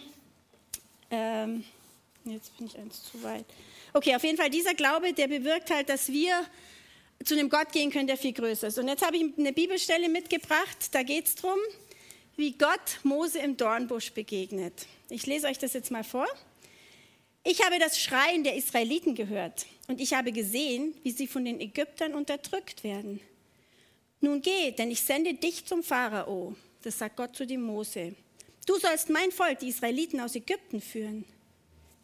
Ähm, 1.11 1.65
jetzt 2.25 2.56
bin 2.56 2.67
ich 2.67 2.79
eins 2.79 3.03
zu 3.05 3.23
weit. 3.23 3.44
Okay, 3.93 4.15
auf 4.15 4.23
jeden 4.23 4.37
Fall, 4.37 4.50
dieser 4.50 4.75
Glaube, 4.75 5.12
der 5.12 5.29
bewirkt 5.29 5.70
halt, 5.70 5.88
dass 5.88 6.09
wir 6.09 6.44
zu 7.25 7.35
einem 7.35 7.49
Gott 7.49 7.73
gehen 7.73 7.91
können, 7.91 8.06
der 8.06 8.17
viel 8.17 8.32
größer 8.32 8.69
ist. 8.69 8.79
Und 8.79 8.88
jetzt 8.88 9.05
habe 9.05 9.17
ich 9.17 9.25
eine 9.37 9.53
Bibelstelle 9.53 10.09
mitgebracht, 10.09 10.93
da 10.93 11.03
geht 11.03 11.26
es 11.26 11.35
darum, 11.35 11.59
wie 12.37 12.53
Gott 12.53 13.00
Mose 13.03 13.41
im 13.41 13.56
Dornbusch 13.56 14.12
begegnet. 14.12 14.87
Ich 15.11 15.26
lese 15.26 15.49
euch 15.49 15.59
das 15.59 15.73
jetzt 15.73 15.91
mal 15.91 16.05
vor. 16.05 16.26
Ich 17.44 17.65
habe 17.65 17.79
das 17.79 17.99
Schreien 17.99 18.44
der 18.44 18.56
Israeliten 18.56 19.14
gehört 19.14 19.67
und 19.87 20.00
ich 20.00 20.12
habe 20.12 20.32
gesehen, 20.32 20.94
wie 21.03 21.11
sie 21.11 21.26
von 21.26 21.44
den 21.44 21.61
Ägyptern 21.61 22.14
unterdrückt 22.14 22.85
werden. 22.85 23.21
Nun 24.21 24.43
geh, 24.43 24.73
denn 24.73 24.91
ich 24.91 25.03
sende 25.03 25.35
dich 25.35 25.64
zum 25.64 25.82
Pharao. 25.82 26.55
Das 26.82 26.99
sagt 26.99 27.17
Gott 27.17 27.35
zu 27.35 27.47
dem 27.47 27.62
Mose. 27.62 28.14
Du 28.67 28.79
sollst 28.79 29.09
mein 29.09 29.32
Volk, 29.32 29.61
die 29.61 29.69
Israeliten, 29.69 30.21
aus 30.21 30.35
Ägypten 30.35 30.81
führen. 30.81 31.25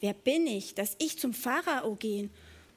Wer 0.04 0.12
bin 0.12 0.46
ich, 0.46 0.74
dass 0.74 0.96
ich 0.98 1.18
zum 1.18 1.32
Pharao 1.32 1.94
gehen 1.94 2.28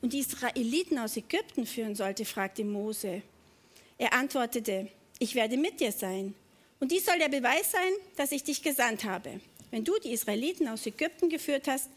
und 0.01 0.13
die 0.13 0.19
Israeliten 0.19 0.97
aus 0.97 1.17
Ägypten 1.17 1.65
führen 1.65 1.93
sollte? 1.93 2.23
fragte 2.23 2.63
Mose. 2.63 3.21
Er 3.97 4.13
antwortete, 4.13 4.87
ich 5.19 5.35
werde 5.35 5.57
mit 5.57 5.81
dir 5.81 5.91
sein. 5.91 6.35
Und 6.79 6.89
dies 6.89 7.05
soll 7.05 7.19
der 7.19 7.27
Beweis 7.27 7.69
sein, 7.73 7.91
dass 8.15 8.31
ich 8.31 8.45
dich 8.45 8.63
gesandt 8.63 9.03
habe. 9.03 9.41
Wenn 9.71 9.83
du 9.83 9.99
die 10.01 10.13
Israeliten 10.13 10.69
aus 10.69 10.85
Ägypten 10.85 11.27
geführt 11.27 11.67
hast, 11.67 11.89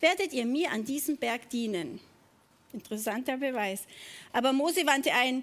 werdet 0.00 0.32
ihr 0.32 0.46
mir 0.46 0.70
an 0.70 0.86
diesem 0.86 1.18
Berg 1.18 1.50
dienen. 1.50 2.00
Interessanter 2.72 3.36
Beweis. 3.36 3.82
Aber 4.32 4.54
Mose 4.54 4.86
wandte 4.86 5.12
ein, 5.12 5.42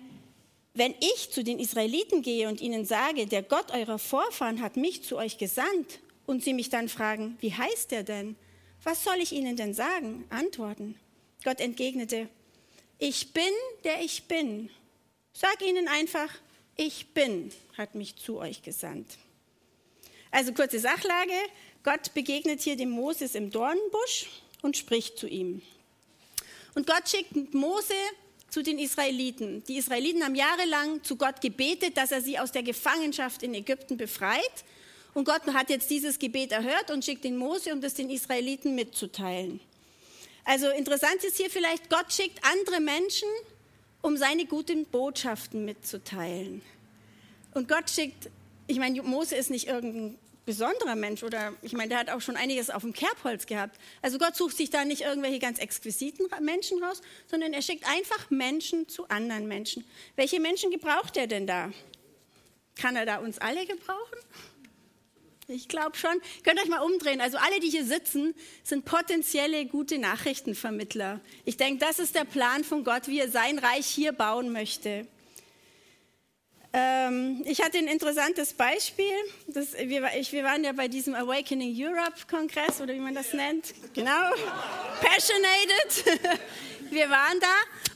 wenn 0.73 0.95
ich 1.13 1.29
zu 1.29 1.43
den 1.43 1.59
Israeliten 1.59 2.23
gehe 2.23 2.47
und 2.47 2.61
ihnen 2.61 2.83
sage, 2.83 3.27
der 3.27 3.43
Gott 3.43 3.69
eurer 3.69 3.99
Vorfahren 3.99 4.59
hat 4.63 4.75
mich 4.75 5.03
zu 5.03 5.17
euch 5.17 5.37
gesandt, 5.37 5.99
und 6.25 6.43
sie 6.43 6.55
mich 6.55 6.69
dann 6.69 6.89
fragen, 6.89 7.37
wie 7.39 7.53
heißt 7.53 7.91
er 7.93 8.01
denn? 8.01 8.35
Was 8.85 9.03
soll 9.03 9.17
ich 9.17 9.31
ihnen 9.31 9.57
denn 9.57 9.73
sagen? 9.73 10.25
Antworten. 10.29 10.95
Gott 11.43 11.59
entgegnete, 11.59 12.29
ich 12.99 13.33
bin, 13.33 13.51
der 13.83 14.01
ich 14.01 14.23
bin. 14.23 14.69
Sag 15.33 15.61
ihnen 15.61 15.87
einfach, 15.87 16.29
ich 16.77 17.07
bin, 17.07 17.51
hat 17.77 17.95
mich 17.95 18.15
zu 18.15 18.37
euch 18.37 18.61
gesandt. 18.61 19.17
Also 20.29 20.53
kurze 20.53 20.79
Sachlage. 20.79 21.33
Gott 21.83 22.13
begegnet 22.13 22.61
hier 22.61 22.77
dem 22.77 22.91
Moses 22.91 23.33
im 23.33 23.49
Dornenbusch 23.49 24.27
und 24.61 24.77
spricht 24.77 25.17
zu 25.17 25.27
ihm. 25.27 25.63
Und 26.75 26.85
Gott 26.85 27.09
schickt 27.09 27.53
Mose 27.55 27.93
zu 28.49 28.61
den 28.61 28.77
Israeliten. 28.77 29.63
Die 29.63 29.77
Israeliten 29.77 30.23
haben 30.23 30.35
jahrelang 30.35 31.03
zu 31.03 31.15
Gott 31.15 31.41
gebetet, 31.41 31.97
dass 31.97 32.11
er 32.11 32.21
sie 32.21 32.37
aus 32.37 32.51
der 32.51 32.63
Gefangenschaft 32.63 33.41
in 33.41 33.55
Ägypten 33.55 33.97
befreit. 33.97 34.63
Und 35.15 35.23
Gott 35.23 35.41
hat 35.53 35.69
jetzt 35.69 35.89
dieses 35.89 36.19
Gebet 36.19 36.51
erhört 36.51 36.91
und 36.91 37.05
schickt 37.05 37.23
den 37.23 37.37
Mose, 37.37 37.71
um 37.71 37.79
das 37.79 37.93
den 37.93 38.09
Israeliten 38.09 38.75
mitzuteilen. 38.75 39.61
Also 40.43 40.69
interessant 40.69 41.23
ist 41.23 41.37
hier 41.37 41.49
vielleicht, 41.49 41.89
Gott 41.89 42.11
schickt 42.11 42.37
andere 42.43 42.81
Menschen, 42.81 43.29
um 44.01 44.17
seine 44.17 44.45
guten 44.45 44.85
Botschaften 44.85 45.63
mitzuteilen. 45.63 46.61
Und 47.53 47.69
Gott 47.69 47.89
schickt, 47.89 48.29
ich 48.67 48.77
meine, 48.77 49.01
Mose 49.03 49.37
ist 49.37 49.49
nicht 49.49 49.67
irgendein 49.67 50.19
besonderer 50.45 50.95
Mensch 50.95 51.23
oder 51.23 51.53
ich 51.61 51.71
meine, 51.71 51.89
der 51.89 51.99
hat 51.99 52.09
auch 52.09 52.21
schon 52.21 52.35
einiges 52.35 52.69
auf 52.69 52.81
dem 52.81 52.91
Kerbholz 52.91 53.45
gehabt. 53.45 53.79
Also 54.01 54.17
Gott 54.17 54.35
sucht 54.35 54.57
sich 54.57 54.69
da 54.69 54.83
nicht 54.83 55.03
irgendwelche 55.03 55.39
ganz 55.39 55.59
exquisiten 55.59 56.27
Menschen 56.41 56.83
raus, 56.83 57.01
sondern 57.27 57.53
er 57.53 57.61
schickt 57.61 57.87
einfach 57.87 58.29
Menschen 58.29 58.89
zu 58.89 59.07
anderen 59.07 59.47
Menschen. 59.47 59.85
Welche 60.17 60.41
Menschen 60.41 60.71
gebraucht 60.71 61.15
er 61.15 61.27
denn 61.27 61.47
da? 61.47 61.71
Kann 62.75 62.97
er 62.97 63.05
da 63.05 63.19
uns 63.19 63.37
alle 63.37 63.65
gebrauchen? 63.65 64.19
Ich 65.47 65.67
glaube 65.67 65.95
schon. 65.95 66.19
Könnt 66.43 66.59
euch 66.59 66.69
mal 66.69 66.79
umdrehen. 66.79 67.21
Also 67.21 67.37
alle, 67.37 67.59
die 67.59 67.69
hier 67.69 67.85
sitzen, 67.85 68.33
sind 68.63 68.85
potenzielle 68.85 69.65
gute 69.67 69.99
Nachrichtenvermittler. 69.99 71.19
Ich 71.45 71.57
denke, 71.57 71.85
das 71.85 71.99
ist 71.99 72.15
der 72.15 72.25
Plan 72.25 72.63
von 72.63 72.83
Gott, 72.83 73.07
wie 73.07 73.19
er 73.19 73.29
sein 73.29 73.59
Reich 73.59 73.85
hier 73.85 74.11
bauen 74.11 74.51
möchte. 74.51 75.07
Ähm, 76.73 77.41
ich 77.45 77.61
hatte 77.61 77.77
ein 77.77 77.87
interessantes 77.87 78.53
Beispiel. 78.53 79.13
Das, 79.47 79.73
wir, 79.73 80.09
ich, 80.17 80.31
wir, 80.33 80.43
waren 80.43 80.63
ja 80.63 80.73
bei 80.73 80.87
diesem 80.87 81.15
Awakening 81.15 81.73
Europe 81.77 82.25
Kongress 82.29 82.81
oder 82.81 82.93
wie 82.93 82.99
man 82.99 83.15
das 83.15 83.31
nennt. 83.31 83.73
Genau. 83.93 84.31
Passionated. 84.99 86.19
wir 86.89 87.09
waren 87.09 87.39
da 87.39 87.47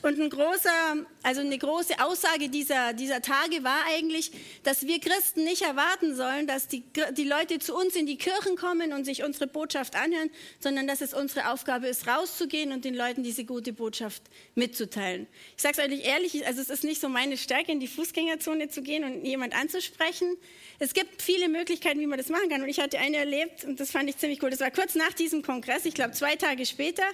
und 0.02 0.20
ein 0.20 0.30
großer, 0.30 1.06
also 1.22 1.40
eine 1.40 1.58
große 1.58 1.94
Aussage 2.02 2.48
dieser, 2.48 2.92
dieser 2.92 3.20
Tage 3.20 3.62
war 3.62 3.84
eigentlich, 3.88 4.32
dass 4.62 4.86
wir 4.86 4.98
Christen 5.00 5.44
nicht 5.44 5.62
erwarten 5.62 6.16
sollen, 6.16 6.46
dass 6.46 6.68
die, 6.68 6.82
die 7.16 7.24
Leute 7.24 7.58
zu 7.58 7.76
uns 7.76 7.94
in 7.96 8.06
die 8.06 8.16
Kirchen 8.16 8.56
kommen 8.56 8.92
und 8.92 9.04
sich 9.04 9.22
unsere 9.22 9.46
Botschaft 9.46 9.96
anhören, 9.96 10.30
sondern 10.58 10.86
dass 10.86 11.00
es 11.00 11.12
unsere 11.14 11.50
Aufgabe 11.50 11.88
ist, 11.88 12.06
rauszugehen 12.06 12.72
und 12.72 12.84
den 12.84 12.94
Leuten 12.94 13.22
diese 13.22 13.44
gute 13.44 13.72
Botschaft 13.72 14.22
mitzuteilen. 14.54 15.26
Ich 15.56 15.62
sage 15.62 15.76
es 15.78 15.84
euch 15.84 16.04
ehrlich, 16.04 16.46
also 16.46 16.60
es 16.60 16.70
ist 16.70 16.84
nicht 16.84 17.00
so 17.00 17.08
meine 17.08 17.36
Stärke, 17.36 17.72
in 17.72 17.80
die 17.80 17.88
Fußgängerzone 17.88 18.68
zu 18.68 18.82
gehen 18.82 19.04
und 19.04 19.24
jemand 19.24 19.54
anzusprechen. 19.54 20.36
Es 20.78 20.94
gibt 20.94 21.20
viele 21.20 21.48
Möglichkeiten, 21.48 22.00
wie 22.00 22.06
man 22.06 22.18
das 22.18 22.28
machen 22.28 22.48
kann. 22.48 22.62
Und 22.62 22.68
ich 22.68 22.80
hatte 22.80 22.98
eine 22.98 23.18
erlebt 23.18 23.64
und 23.64 23.80
das 23.80 23.90
fand 23.90 24.08
ich 24.08 24.16
ziemlich 24.16 24.42
cool. 24.42 24.50
Das 24.50 24.60
war 24.60 24.70
kurz 24.70 24.94
nach 24.94 25.12
diesem 25.12 25.42
Kongress, 25.42 25.84
ich 25.84 25.94
glaube 25.94 26.12
zwei 26.12 26.36
Tage 26.36 26.64
später. 26.64 27.04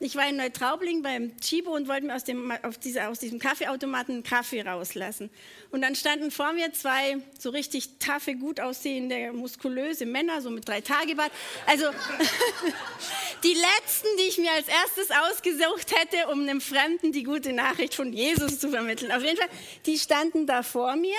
Ich 0.00 0.14
war 0.14 0.28
in 0.28 0.36
Neutraubling 0.36 1.02
beim 1.02 1.36
Chibo 1.40 1.74
und 1.74 1.88
wollte 1.88 2.06
mir 2.06 2.14
aus, 2.14 2.22
dem, 2.22 2.52
diese, 2.84 3.08
aus 3.08 3.18
diesem 3.18 3.40
Kaffeeautomaten 3.40 4.14
einen 4.14 4.22
Kaffee 4.22 4.62
rauslassen. 4.62 5.28
Und 5.72 5.82
dann 5.82 5.96
standen 5.96 6.30
vor 6.30 6.52
mir 6.52 6.72
zwei 6.72 7.16
so 7.36 7.50
richtig 7.50 7.98
taffe, 7.98 8.36
gut 8.36 8.60
aussehende, 8.60 9.32
muskulöse 9.32 10.06
Männer, 10.06 10.40
so 10.40 10.50
mit 10.50 10.68
drei 10.68 10.82
Tagebart. 10.82 11.32
Also 11.66 11.86
die 13.42 13.54
letzten, 13.54 14.06
die 14.20 14.28
ich 14.28 14.38
mir 14.38 14.52
als 14.52 14.68
erstes 14.68 15.10
ausgesucht 15.10 15.92
hätte, 15.92 16.28
um 16.28 16.42
einem 16.42 16.60
Fremden 16.60 17.10
die 17.10 17.24
gute 17.24 17.52
Nachricht 17.52 17.96
von 17.96 18.12
Jesus 18.12 18.60
zu 18.60 18.70
vermitteln. 18.70 19.10
Auf 19.10 19.24
jeden 19.24 19.36
Fall, 19.36 19.50
die 19.84 19.98
standen 19.98 20.46
da 20.46 20.62
vor 20.62 20.94
mir 20.94 21.16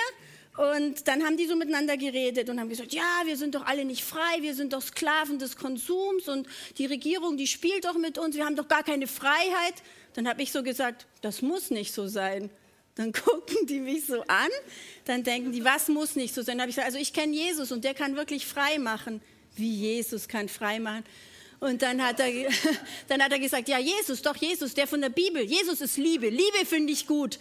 und 0.60 1.08
dann 1.08 1.24
haben 1.24 1.38
die 1.38 1.46
so 1.46 1.56
miteinander 1.56 1.96
geredet 1.96 2.50
und 2.50 2.60
haben 2.60 2.68
gesagt, 2.68 2.92
ja, 2.92 3.22
wir 3.24 3.38
sind 3.38 3.54
doch 3.54 3.64
alle 3.64 3.86
nicht 3.86 4.04
frei, 4.04 4.42
wir 4.42 4.54
sind 4.54 4.74
doch 4.74 4.82
Sklaven 4.82 5.38
des 5.38 5.56
Konsums 5.56 6.28
und 6.28 6.46
die 6.76 6.84
Regierung, 6.84 7.38
die 7.38 7.46
spielt 7.46 7.86
doch 7.86 7.96
mit 7.96 8.18
uns, 8.18 8.36
wir 8.36 8.44
haben 8.44 8.56
doch 8.56 8.68
gar 8.68 8.82
keine 8.82 9.06
Freiheit. 9.06 9.74
Dann 10.12 10.28
habe 10.28 10.42
ich 10.42 10.52
so 10.52 10.62
gesagt, 10.62 11.06
das 11.22 11.40
muss 11.40 11.70
nicht 11.70 11.94
so 11.94 12.08
sein. 12.08 12.50
Dann 12.94 13.12
gucken 13.24 13.66
die 13.68 13.80
mich 13.80 14.04
so 14.04 14.20
an, 14.26 14.50
dann 15.06 15.22
denken 15.22 15.50
die, 15.52 15.64
was 15.64 15.88
muss 15.88 16.14
nicht 16.14 16.34
so 16.34 16.42
sein? 16.42 16.58
Dann 16.58 16.62
habe 16.64 16.70
ich 16.70 16.76
gesagt, 16.76 16.88
also 16.88 16.98
ich 16.98 17.14
kenne 17.14 17.32
Jesus 17.34 17.72
und 17.72 17.82
der 17.82 17.94
kann 17.94 18.14
wirklich 18.16 18.44
frei 18.44 18.78
machen. 18.78 19.22
Wie 19.56 19.74
Jesus 19.74 20.28
kann 20.28 20.50
frei 20.50 20.78
machen. 20.78 21.04
Und 21.60 21.80
dann 21.80 22.04
hat, 22.04 22.20
er, 22.20 22.28
dann 23.08 23.22
hat 23.22 23.32
er 23.32 23.38
gesagt, 23.38 23.66
ja, 23.70 23.78
Jesus, 23.78 24.20
doch 24.20 24.36
Jesus, 24.36 24.74
der 24.74 24.86
von 24.86 25.00
der 25.00 25.08
Bibel. 25.08 25.42
Jesus 25.42 25.80
ist 25.80 25.96
Liebe. 25.96 26.28
Liebe 26.28 26.66
finde 26.66 26.92
ich 26.92 27.06
gut. 27.06 27.38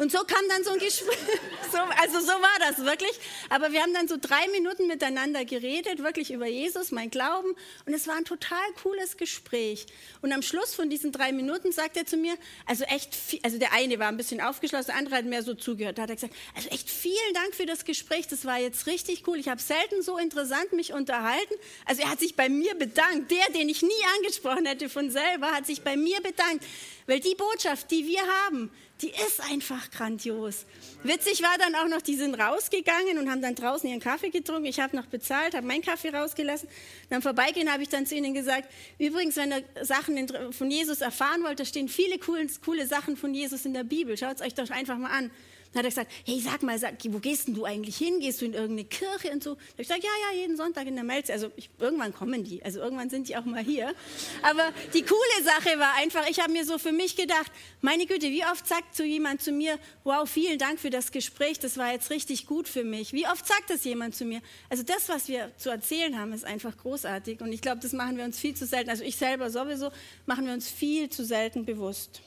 Und 0.00 0.10
so 0.10 0.20
kam 0.20 0.40
dann 0.48 0.64
so 0.64 0.70
ein 0.70 0.78
Gespräch, 0.78 1.18
so, 1.72 1.76
also 1.76 2.20
so 2.20 2.32
war 2.32 2.58
das 2.58 2.86
wirklich. 2.86 3.12
Aber 3.50 3.70
wir 3.70 3.82
haben 3.82 3.92
dann 3.92 4.08
so 4.08 4.16
drei 4.18 4.48
Minuten 4.48 4.86
miteinander 4.86 5.44
geredet, 5.44 6.02
wirklich 6.02 6.30
über 6.32 6.46
Jesus, 6.46 6.90
mein 6.90 7.10
Glauben. 7.10 7.54
Und 7.84 7.92
es 7.92 8.08
war 8.08 8.16
ein 8.16 8.24
total 8.24 8.64
cooles 8.82 9.18
Gespräch. 9.18 9.84
Und 10.22 10.32
am 10.32 10.40
Schluss 10.40 10.74
von 10.74 10.88
diesen 10.88 11.12
drei 11.12 11.32
Minuten 11.32 11.70
sagt 11.70 11.98
er 11.98 12.06
zu 12.06 12.16
mir, 12.16 12.34
also 12.64 12.84
echt, 12.84 13.14
viel, 13.14 13.40
also 13.42 13.58
der 13.58 13.74
eine 13.74 13.98
war 13.98 14.08
ein 14.08 14.16
bisschen 14.16 14.40
aufgeschlossen, 14.40 14.86
der 14.86 14.96
andere 14.96 15.16
hat 15.16 15.26
mehr 15.26 15.42
so 15.42 15.52
zugehört. 15.52 15.98
Da 15.98 16.02
hat 16.04 16.08
er 16.08 16.14
gesagt, 16.14 16.34
also 16.56 16.70
echt 16.70 16.88
vielen 16.88 17.34
Dank 17.34 17.54
für 17.54 17.66
das 17.66 17.84
Gespräch, 17.84 18.26
das 18.26 18.46
war 18.46 18.58
jetzt 18.58 18.86
richtig 18.86 19.28
cool. 19.28 19.38
Ich 19.38 19.50
habe 19.50 19.60
selten 19.60 20.00
so 20.00 20.16
interessant 20.16 20.72
mich 20.72 20.94
unterhalten. 20.94 21.54
Also 21.84 22.00
er 22.00 22.10
hat 22.10 22.20
sich 22.20 22.36
bei 22.36 22.48
mir 22.48 22.74
bedankt. 22.74 23.30
Der, 23.30 23.44
den 23.54 23.68
ich 23.68 23.82
nie 23.82 23.90
angesprochen 24.16 24.64
hätte 24.64 24.88
von 24.88 25.10
selber, 25.10 25.52
hat 25.52 25.66
sich 25.66 25.82
bei 25.82 25.98
mir 25.98 26.22
bedankt. 26.22 26.64
Weil 27.10 27.18
die 27.18 27.34
Botschaft, 27.34 27.90
die 27.90 28.06
wir 28.06 28.22
haben, 28.44 28.70
die 29.00 29.08
ist 29.08 29.40
einfach 29.50 29.90
grandios. 29.90 30.64
Witzig 31.02 31.42
war 31.42 31.58
dann 31.58 31.74
auch 31.74 31.88
noch, 31.88 32.02
die 32.02 32.14
sind 32.14 32.36
rausgegangen 32.36 33.18
und 33.18 33.28
haben 33.28 33.42
dann 33.42 33.56
draußen 33.56 33.90
ihren 33.90 33.98
Kaffee 33.98 34.30
getrunken. 34.30 34.66
Ich 34.66 34.78
habe 34.78 34.94
noch 34.94 35.06
bezahlt, 35.06 35.56
habe 35.56 35.66
meinen 35.66 35.82
Kaffee 35.82 36.10
rausgelassen. 36.10 36.68
Dann 37.08 37.20
vorbeigehen 37.20 37.68
habe 37.68 37.82
ich 37.82 37.88
dann 37.88 38.06
zu 38.06 38.14
ihnen 38.14 38.32
gesagt, 38.32 38.72
übrigens, 39.00 39.34
wenn 39.34 39.50
ihr 39.50 39.64
Sachen 39.84 40.52
von 40.52 40.70
Jesus 40.70 41.00
erfahren 41.00 41.42
wollt, 41.42 41.58
da 41.58 41.64
stehen 41.64 41.88
viele 41.88 42.16
coole, 42.18 42.46
coole 42.64 42.86
Sachen 42.86 43.16
von 43.16 43.34
Jesus 43.34 43.64
in 43.64 43.74
der 43.74 43.82
Bibel. 43.82 44.16
Schaut 44.16 44.36
es 44.36 44.42
euch 44.42 44.54
doch 44.54 44.70
einfach 44.70 44.96
mal 44.96 45.10
an. 45.10 45.32
Dann 45.72 45.80
hat 45.80 45.84
er 45.84 45.90
gesagt, 45.90 46.12
hey, 46.24 46.40
sag 46.40 46.62
mal, 46.62 46.78
sag, 46.78 46.94
wo 47.10 47.18
gehst 47.18 47.46
denn 47.46 47.54
du 47.54 47.64
eigentlich 47.64 47.96
hin? 47.96 48.18
Gehst 48.18 48.40
du 48.40 48.44
in 48.44 48.54
irgendeine 48.54 48.84
Kirche 48.84 49.30
und 49.30 49.42
so? 49.42 49.54
Dann 49.54 49.62
habe 49.62 49.82
ich 49.82 49.88
gesagt, 49.88 50.02
ja, 50.02 50.10
ja, 50.28 50.40
jeden 50.40 50.56
Sonntag 50.56 50.86
in 50.88 50.96
der 50.96 51.04
Melze. 51.04 51.32
Also 51.32 51.52
ich, 51.54 51.70
irgendwann 51.78 52.12
kommen 52.12 52.42
die, 52.42 52.62
also 52.64 52.80
irgendwann 52.80 53.08
sind 53.08 53.28
die 53.28 53.36
auch 53.36 53.44
mal 53.44 53.62
hier. 53.62 53.94
Aber 54.42 54.72
die 54.94 55.02
coole 55.02 55.44
Sache 55.44 55.78
war 55.78 55.94
einfach, 55.94 56.28
ich 56.28 56.40
habe 56.40 56.52
mir 56.52 56.64
so 56.64 56.78
für 56.78 56.90
mich 56.90 57.14
gedacht, 57.14 57.52
meine 57.80 58.06
Güte, 58.06 58.30
wie 58.30 58.44
oft 58.44 58.66
sagt 58.66 58.96
so 58.96 59.04
jemand 59.04 59.42
zu 59.42 59.52
mir, 59.52 59.78
wow, 60.02 60.28
vielen 60.28 60.58
Dank 60.58 60.80
für 60.80 60.90
das 60.90 61.12
Gespräch, 61.12 61.60
das 61.60 61.76
war 61.76 61.92
jetzt 61.92 62.10
richtig 62.10 62.46
gut 62.46 62.68
für 62.68 62.82
mich. 62.82 63.12
Wie 63.12 63.26
oft 63.26 63.46
sagt 63.46 63.70
das 63.70 63.84
jemand 63.84 64.16
zu 64.16 64.24
mir? 64.24 64.40
Also 64.70 64.82
das, 64.82 65.08
was 65.08 65.28
wir 65.28 65.52
zu 65.56 65.70
erzählen 65.70 66.18
haben, 66.18 66.32
ist 66.32 66.44
einfach 66.44 66.76
großartig. 66.76 67.40
Und 67.42 67.52
ich 67.52 67.60
glaube, 67.60 67.80
das 67.80 67.92
machen 67.92 68.16
wir 68.16 68.24
uns 68.24 68.40
viel 68.40 68.54
zu 68.54 68.66
selten, 68.66 68.90
also 68.90 69.04
ich 69.04 69.16
selber 69.16 69.50
sowieso, 69.50 69.90
machen 70.26 70.46
wir 70.46 70.52
uns 70.52 70.68
viel 70.68 71.10
zu 71.10 71.24
selten 71.24 71.64
bewusst. 71.64 72.22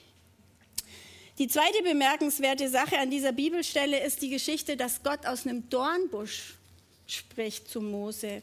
Die 1.40 1.48
zweite 1.48 1.82
bemerkenswerte 1.82 2.70
Sache 2.70 3.00
an 3.00 3.10
dieser 3.10 3.32
Bibelstelle 3.32 4.06
ist 4.06 4.22
die 4.22 4.30
Geschichte, 4.30 4.78
dass 4.78 5.02
Gott 5.02 5.26
aus 5.26 5.48
einem 5.48 5.68
Dornbusch 5.68 6.54
spricht 7.08 7.68
zu 7.68 7.82
Mose. 7.82 8.42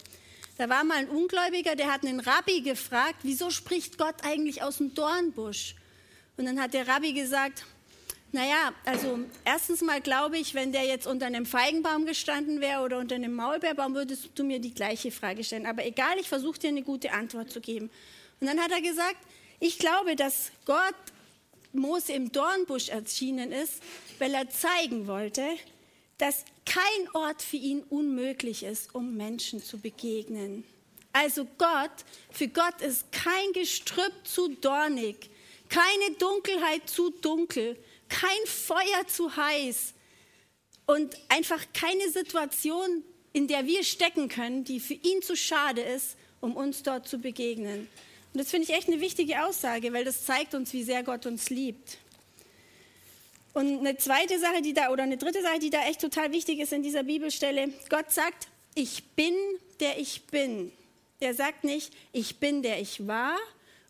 Da 0.58 0.68
war 0.68 0.82
mal 0.82 0.98
ein 0.98 1.08
Ungläubiger, 1.08 1.76
der 1.76 1.92
hat 1.92 2.04
einen 2.04 2.18
Rabbi 2.18 2.62
gefragt, 2.62 3.20
wieso 3.22 3.50
spricht 3.50 3.96
Gott 3.96 4.16
eigentlich 4.24 4.62
aus 4.62 4.78
dem 4.78 4.92
Dornbusch? 4.92 5.76
Und 6.36 6.46
dann 6.46 6.60
hat 6.60 6.74
der 6.74 6.88
Rabbi 6.88 7.12
gesagt, 7.12 7.64
naja, 8.32 8.72
also 8.84 9.20
erstens 9.44 9.82
mal 9.82 10.00
glaube 10.00 10.38
ich, 10.38 10.54
wenn 10.54 10.72
der 10.72 10.84
jetzt 10.84 11.06
unter 11.06 11.26
einem 11.26 11.46
Feigenbaum 11.46 12.06
gestanden 12.06 12.60
wäre 12.60 12.82
oder 12.82 12.98
unter 12.98 13.14
einem 13.14 13.34
Maulbeerbaum, 13.34 13.94
würdest 13.94 14.30
du 14.34 14.42
mir 14.42 14.58
die 14.58 14.74
gleiche 14.74 15.12
Frage 15.12 15.44
stellen. 15.44 15.66
Aber 15.66 15.86
egal, 15.86 16.18
ich 16.20 16.28
versuche 16.28 16.58
dir 16.58 16.68
eine 16.68 16.82
gute 16.82 17.12
Antwort 17.12 17.52
zu 17.52 17.60
geben. 17.60 17.88
Und 18.40 18.48
dann 18.48 18.58
hat 18.58 18.72
er 18.72 18.80
gesagt, 18.80 19.18
ich 19.60 19.78
glaube, 19.78 20.16
dass 20.16 20.50
Gott 20.64 20.94
Mose 21.72 22.12
im 22.12 22.32
Dornbusch 22.32 22.88
erschienen 22.88 23.52
ist, 23.52 23.82
weil 24.18 24.34
er 24.34 24.48
zeigen 24.50 25.06
wollte, 25.06 25.44
dass 26.18 26.44
kein 26.66 27.14
Ort 27.14 27.42
für 27.42 27.56
ihn 27.56 27.82
unmöglich 27.88 28.62
ist, 28.62 28.94
um 28.94 29.16
Menschen 29.16 29.62
zu 29.62 29.78
begegnen. 29.78 30.64
Also 31.12 31.46
Gott, 31.58 31.90
für 32.30 32.48
Gott 32.48 32.80
ist 32.82 33.10
kein 33.10 33.52
Gestrüpp 33.52 34.12
zu 34.24 34.48
dornig, 34.48 35.30
keine 35.68 36.14
Dunkelheit 36.18 36.88
zu 36.88 37.10
dunkel, 37.10 37.76
kein 38.08 38.46
Feuer 38.46 39.06
zu 39.06 39.34
heiß 39.34 39.94
und 40.86 41.16
einfach 41.28 41.64
keine 41.72 42.10
Situation, 42.10 43.04
in 43.32 43.46
der 43.46 43.66
wir 43.66 43.84
stecken 43.84 44.28
können, 44.28 44.64
die 44.64 44.80
für 44.80 44.94
ihn 44.94 45.22
zu 45.22 45.36
schade 45.36 45.80
ist, 45.80 46.16
um 46.40 46.56
uns 46.56 46.82
dort 46.82 47.08
zu 47.08 47.18
begegnen. 47.18 47.88
Und 48.32 48.38
das 48.40 48.50
finde 48.50 48.68
ich 48.68 48.76
echt 48.76 48.88
eine 48.88 49.00
wichtige 49.00 49.44
Aussage, 49.44 49.92
weil 49.92 50.04
das 50.04 50.24
zeigt 50.24 50.54
uns, 50.54 50.72
wie 50.72 50.84
sehr 50.84 51.02
Gott 51.02 51.26
uns 51.26 51.50
liebt. 51.50 51.98
Und 53.52 53.80
eine 53.80 53.96
zweite 53.96 54.38
Sache, 54.38 54.62
die 54.62 54.72
da, 54.72 54.90
oder 54.90 55.02
eine 55.02 55.16
dritte 55.16 55.42
Sache, 55.42 55.58
die 55.58 55.70
da 55.70 55.84
echt 55.86 56.00
total 56.00 56.32
wichtig 56.32 56.60
ist 56.60 56.72
in 56.72 56.82
dieser 56.82 57.02
Bibelstelle, 57.02 57.70
Gott 57.88 58.12
sagt, 58.12 58.46
ich 58.74 59.04
bin, 59.16 59.34
der 59.80 59.98
ich 59.98 60.26
bin. 60.26 60.70
Er 61.18 61.34
sagt 61.34 61.64
nicht, 61.64 61.92
ich 62.12 62.36
bin, 62.36 62.62
der 62.62 62.80
ich 62.80 63.06
war. 63.08 63.36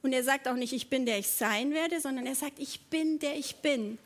Und 0.02 0.14
er 0.14 0.24
sagt 0.24 0.48
auch 0.48 0.54
nicht, 0.54 0.72
ich 0.72 0.88
bin, 0.88 1.04
der 1.04 1.18
ich 1.18 1.28
sein 1.28 1.74
werde, 1.74 2.00
sondern 2.00 2.26
er 2.26 2.34
sagt, 2.34 2.58
ich 2.58 2.80
bin, 2.88 3.18
der 3.18 3.36
ich 3.36 3.56
bin. 3.56 3.98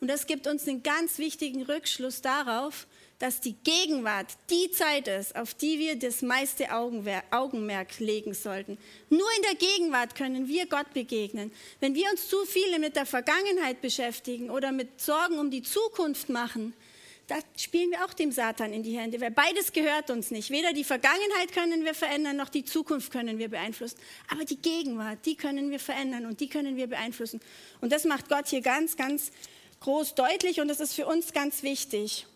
Und 0.00 0.08
das 0.08 0.26
gibt 0.26 0.46
uns 0.46 0.66
einen 0.66 0.82
ganz 0.82 1.18
wichtigen 1.18 1.62
Rückschluss 1.62 2.22
darauf, 2.22 2.86
dass 3.18 3.40
die 3.40 3.54
Gegenwart 3.64 4.26
die 4.50 4.70
Zeit 4.70 5.08
ist, 5.08 5.36
auf 5.36 5.54
die 5.54 5.78
wir 5.78 5.98
das 5.98 6.22
meiste 6.22 6.66
Augenmerk 6.72 7.98
legen 7.98 8.34
sollten. 8.34 8.78
Nur 9.08 9.28
in 9.36 9.42
der 9.42 9.54
Gegenwart 9.54 10.14
können 10.14 10.48
wir 10.48 10.66
Gott 10.66 10.92
begegnen. 10.92 11.50
Wenn 11.80 11.94
wir 11.94 12.10
uns 12.10 12.28
zu 12.28 12.44
viele 12.44 12.78
mit 12.78 12.96
der 12.96 13.06
Vergangenheit 13.06 13.80
beschäftigen 13.80 14.50
oder 14.50 14.72
mit 14.72 15.00
Sorgen 15.00 15.38
um 15.38 15.50
die 15.50 15.62
Zukunft 15.62 16.28
machen, 16.28 16.74
da 17.26 17.36
spielen 17.56 17.90
wir 17.90 18.04
auch 18.04 18.14
dem 18.14 18.30
Satan 18.30 18.72
in 18.72 18.84
die 18.84 18.96
Hände, 18.96 19.20
weil 19.20 19.32
beides 19.32 19.72
gehört 19.72 20.10
uns 20.10 20.30
nicht. 20.30 20.50
Weder 20.50 20.72
die 20.72 20.84
Vergangenheit 20.84 21.52
können 21.52 21.84
wir 21.84 21.94
verändern, 21.94 22.36
noch 22.36 22.48
die 22.48 22.64
Zukunft 22.64 23.10
können 23.10 23.38
wir 23.38 23.48
beeinflussen. 23.48 23.96
Aber 24.30 24.44
die 24.44 24.58
Gegenwart, 24.58 25.26
die 25.26 25.34
können 25.34 25.70
wir 25.72 25.80
verändern 25.80 26.26
und 26.26 26.38
die 26.38 26.48
können 26.48 26.76
wir 26.76 26.86
beeinflussen. 26.86 27.40
Und 27.80 27.90
das 27.90 28.04
macht 28.04 28.28
Gott 28.28 28.46
hier 28.46 28.60
ganz, 28.60 28.96
ganz 28.96 29.32
groß 29.80 30.14
deutlich 30.14 30.60
und 30.60 30.68
das 30.68 30.78
ist 30.78 30.94
für 30.94 31.06
uns 31.06 31.32
ganz 31.32 31.64
wichtig. 31.64 32.26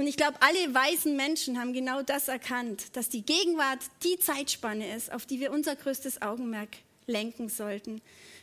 Und 0.00 0.06
ich 0.06 0.16
glaube, 0.16 0.38
alle 0.40 0.72
weisen 0.72 1.14
Menschen 1.14 1.60
haben 1.60 1.74
genau 1.74 2.00
das 2.00 2.28
erkannt, 2.28 2.96
dass 2.96 3.10
die 3.10 3.20
Gegenwart 3.20 3.80
die 4.02 4.18
Zeitspanne 4.18 4.96
ist, 4.96 5.12
auf 5.12 5.26
die 5.26 5.40
wir 5.40 5.52
unser 5.52 5.76
größtes 5.76 6.22
Augenmerk 6.22 6.70
lenken 7.06 7.50
sollten. 7.50 8.00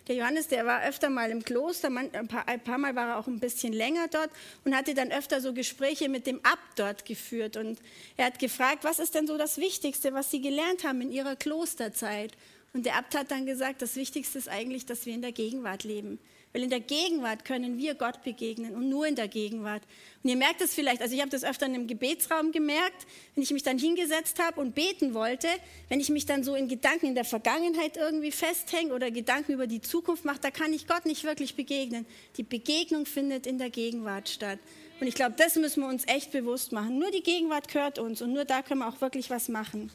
Der 0.07 0.17
Johannes, 0.17 0.49
der 0.49 0.67
war 0.67 0.83
öfter 0.83 1.09
mal 1.09 1.31
im 1.31 1.43
Kloster, 1.43 1.87
ein 1.87 2.27
paar, 2.27 2.47
ein 2.47 2.59
paar 2.59 2.77
Mal 2.77 2.93
war 2.93 3.07
er 3.07 3.17
auch 3.17 3.25
ein 3.25 3.39
bisschen 3.39 3.73
länger 3.73 4.07
dort 4.07 4.29
und 4.65 4.75
hatte 4.75 4.93
dann 4.93 5.11
öfter 5.11 5.41
so 5.41 5.51
Gespräche 5.51 6.09
mit 6.09 6.27
dem 6.27 6.41
Abt 6.43 6.77
dort 6.77 7.05
geführt. 7.05 7.57
Und 7.57 7.79
er 8.17 8.27
hat 8.27 8.37
gefragt, 8.37 8.83
was 8.83 8.99
ist 8.99 9.15
denn 9.15 9.25
so 9.25 9.35
das 9.39 9.57
Wichtigste, 9.57 10.13
was 10.13 10.29
Sie 10.29 10.41
gelernt 10.41 10.83
haben 10.83 11.01
in 11.01 11.11
Ihrer 11.11 11.35
Klosterzeit? 11.35 12.33
Und 12.73 12.85
der 12.85 12.97
Abt 12.97 13.15
hat 13.15 13.31
dann 13.31 13.47
gesagt, 13.47 13.81
das 13.81 13.95
Wichtigste 13.95 14.37
ist 14.37 14.47
eigentlich, 14.47 14.85
dass 14.85 15.07
wir 15.07 15.15
in 15.15 15.23
der 15.23 15.31
Gegenwart 15.31 15.83
leben. 15.85 16.19
Weil 16.53 16.63
in 16.63 16.69
der 16.69 16.79
Gegenwart 16.79 17.45
können 17.45 17.77
wir 17.77 17.93
Gott 17.93 18.23
begegnen 18.23 18.73
und 18.73 18.89
nur 18.89 19.05
in 19.05 19.15
der 19.15 19.27
Gegenwart. 19.27 19.83
Und 20.23 20.29
ihr 20.29 20.37
merkt 20.37 20.61
es 20.61 20.73
vielleicht, 20.73 21.01
also 21.01 21.13
ich 21.13 21.21
habe 21.21 21.29
das 21.29 21.43
öfter 21.43 21.65
in 21.65 21.75
einem 21.75 21.87
Gebetsraum 21.87 22.51
gemerkt, 22.51 23.05
wenn 23.35 23.43
ich 23.43 23.51
mich 23.51 23.63
dann 23.63 23.77
hingesetzt 23.77 24.39
habe 24.39 24.59
und 24.61 24.73
beten 24.73 25.13
wollte, 25.13 25.47
wenn 25.89 25.99
ich 25.99 26.09
mich 26.09 26.25
dann 26.25 26.43
so 26.43 26.55
in 26.55 26.67
Gedanken 26.67 27.07
in 27.07 27.15
der 27.15 27.25
Vergangenheit 27.25 27.97
irgendwie 27.97 28.31
festhänge 28.31 28.93
oder 28.93 29.11
Gedanken 29.11 29.53
über 29.53 29.67
die 29.67 29.81
Zukunft 29.81 30.25
mache, 30.25 30.39
da 30.41 30.51
kann 30.51 30.73
ich 30.73 30.87
Gott 30.87 31.05
nicht 31.05 31.25
wirklich 31.25 31.55
begegnen. 31.55 32.05
Die 32.37 32.43
Begegnung 32.43 33.05
findet 33.05 33.45
in 33.45 33.57
der 33.57 33.69
Gegenwart 33.69 34.29
statt. 34.29 34.59
Und 34.99 35.07
ich 35.07 35.15
glaube, 35.15 35.35
das 35.37 35.55
müssen 35.55 35.83
wir 35.83 35.89
uns 35.89 36.07
echt 36.07 36.31
bewusst 36.31 36.71
machen. 36.71 36.97
Nur 36.97 37.11
die 37.11 37.21
Gegenwart 37.21 37.67
gehört 37.67 37.99
uns 37.99 38.21
und 38.21 38.33
nur 38.33 38.45
da 38.45 38.61
können 38.61 38.79
wir 38.79 38.87
auch 38.87 38.99
wirklich 39.01 39.29
was 39.29 39.47
machen. 39.47 39.91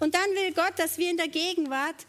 Und 0.00 0.14
dann 0.14 0.30
will 0.30 0.52
Gott, 0.52 0.74
dass 0.76 0.98
wir 0.98 1.10
in 1.10 1.16
der 1.16 1.28
Gegenwart 1.28 2.06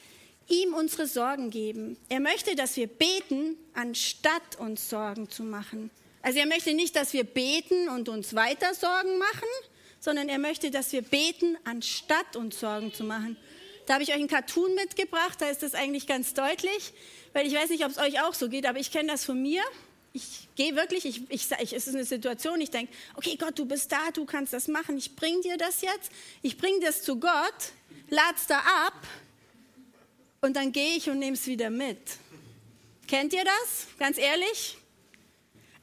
ihm 0.50 0.74
unsere 0.74 1.08
Sorgen 1.08 1.50
geben. 1.50 1.98
Er 2.10 2.20
möchte, 2.20 2.56
dass 2.56 2.76
wir 2.76 2.88
beten, 2.88 3.56
anstatt 3.74 4.58
uns 4.58 4.90
Sorgen 4.90 5.30
zu 5.30 5.44
machen. 5.44 5.92
Also 6.22 6.40
er 6.40 6.48
möchte 6.48 6.74
nicht, 6.74 6.96
dass 6.96 7.14
wir 7.14 7.24
beten 7.24 7.90
und 7.90 8.10
uns 8.10 8.36
weiter 8.36 8.74
Sorgen 8.74 9.18
machen, 9.18 9.48
sondern 10.00 10.30
er 10.30 10.40
möchte, 10.40 10.72
dass 10.72 10.92
wir 10.92 11.02
beten, 11.02 11.58
anstatt 11.64 12.36
uns 12.36 12.60
Sorgen 12.60 12.94
zu 12.94 13.04
machen. 13.04 13.38
Da 13.86 13.96
habe 13.96 14.04
ich 14.04 14.10
euch 14.10 14.18
einen 14.18 14.28
Cartoon 14.28 14.76
mitgebracht, 14.76 15.42
da 15.42 15.50
ist 15.50 15.64
das 15.64 15.74
eigentlich 15.74 16.06
ganz 16.06 16.34
deutlich, 16.34 16.94
weil 17.34 17.48
ich 17.48 17.56
weiß 17.56 17.70
nicht, 17.70 17.86
ob 17.86 17.92
es 17.92 17.98
euch 17.98 18.22
auch 18.22 18.34
so 18.34 18.50
geht, 18.50 18.66
aber 18.66 18.80
ich 18.80 18.92
kenne 18.92 19.10
das 19.12 19.26
von 19.26 19.42
mir. 19.42 19.64
Ich 20.14 20.48
gehe 20.56 20.76
wirklich, 20.76 21.06
ich, 21.06 21.22
ich, 21.30 21.48
ich, 21.60 21.74
es 21.74 21.88
ist 21.88 21.96
eine 21.96 22.04
Situation, 22.04 22.62
ich 22.62 22.72
denke, 22.72 22.92
okay 23.16 23.36
Gott, 23.36 23.58
du 23.58 23.66
bist 23.66 23.92
da, 23.92 24.12
du 24.14 24.26
kannst 24.26 24.54
das 24.54 24.68
machen, 24.68 24.98
ich 24.98 25.16
bringe 25.16 25.42
dir 25.42 25.58
das 25.58 25.82
jetzt, 25.82 26.12
ich 26.42 26.58
bringe 26.58 26.80
das 26.82 27.04
zu 27.04 27.20
Gott, 27.20 27.74
lad's 28.10 28.48
da 28.48 28.60
ab, 28.60 29.08
und 30.42 30.56
dann 30.56 30.72
gehe 30.72 30.96
ich 30.96 31.10
und 31.10 31.20
nehme 31.20 31.34
es 31.34 31.46
wieder 31.48 31.70
mit. 31.70 32.00
Kennt 33.08 33.34
ihr 33.34 33.44
das? 33.44 33.88
Ganz 33.98 34.18
ehrlich? 34.18 34.78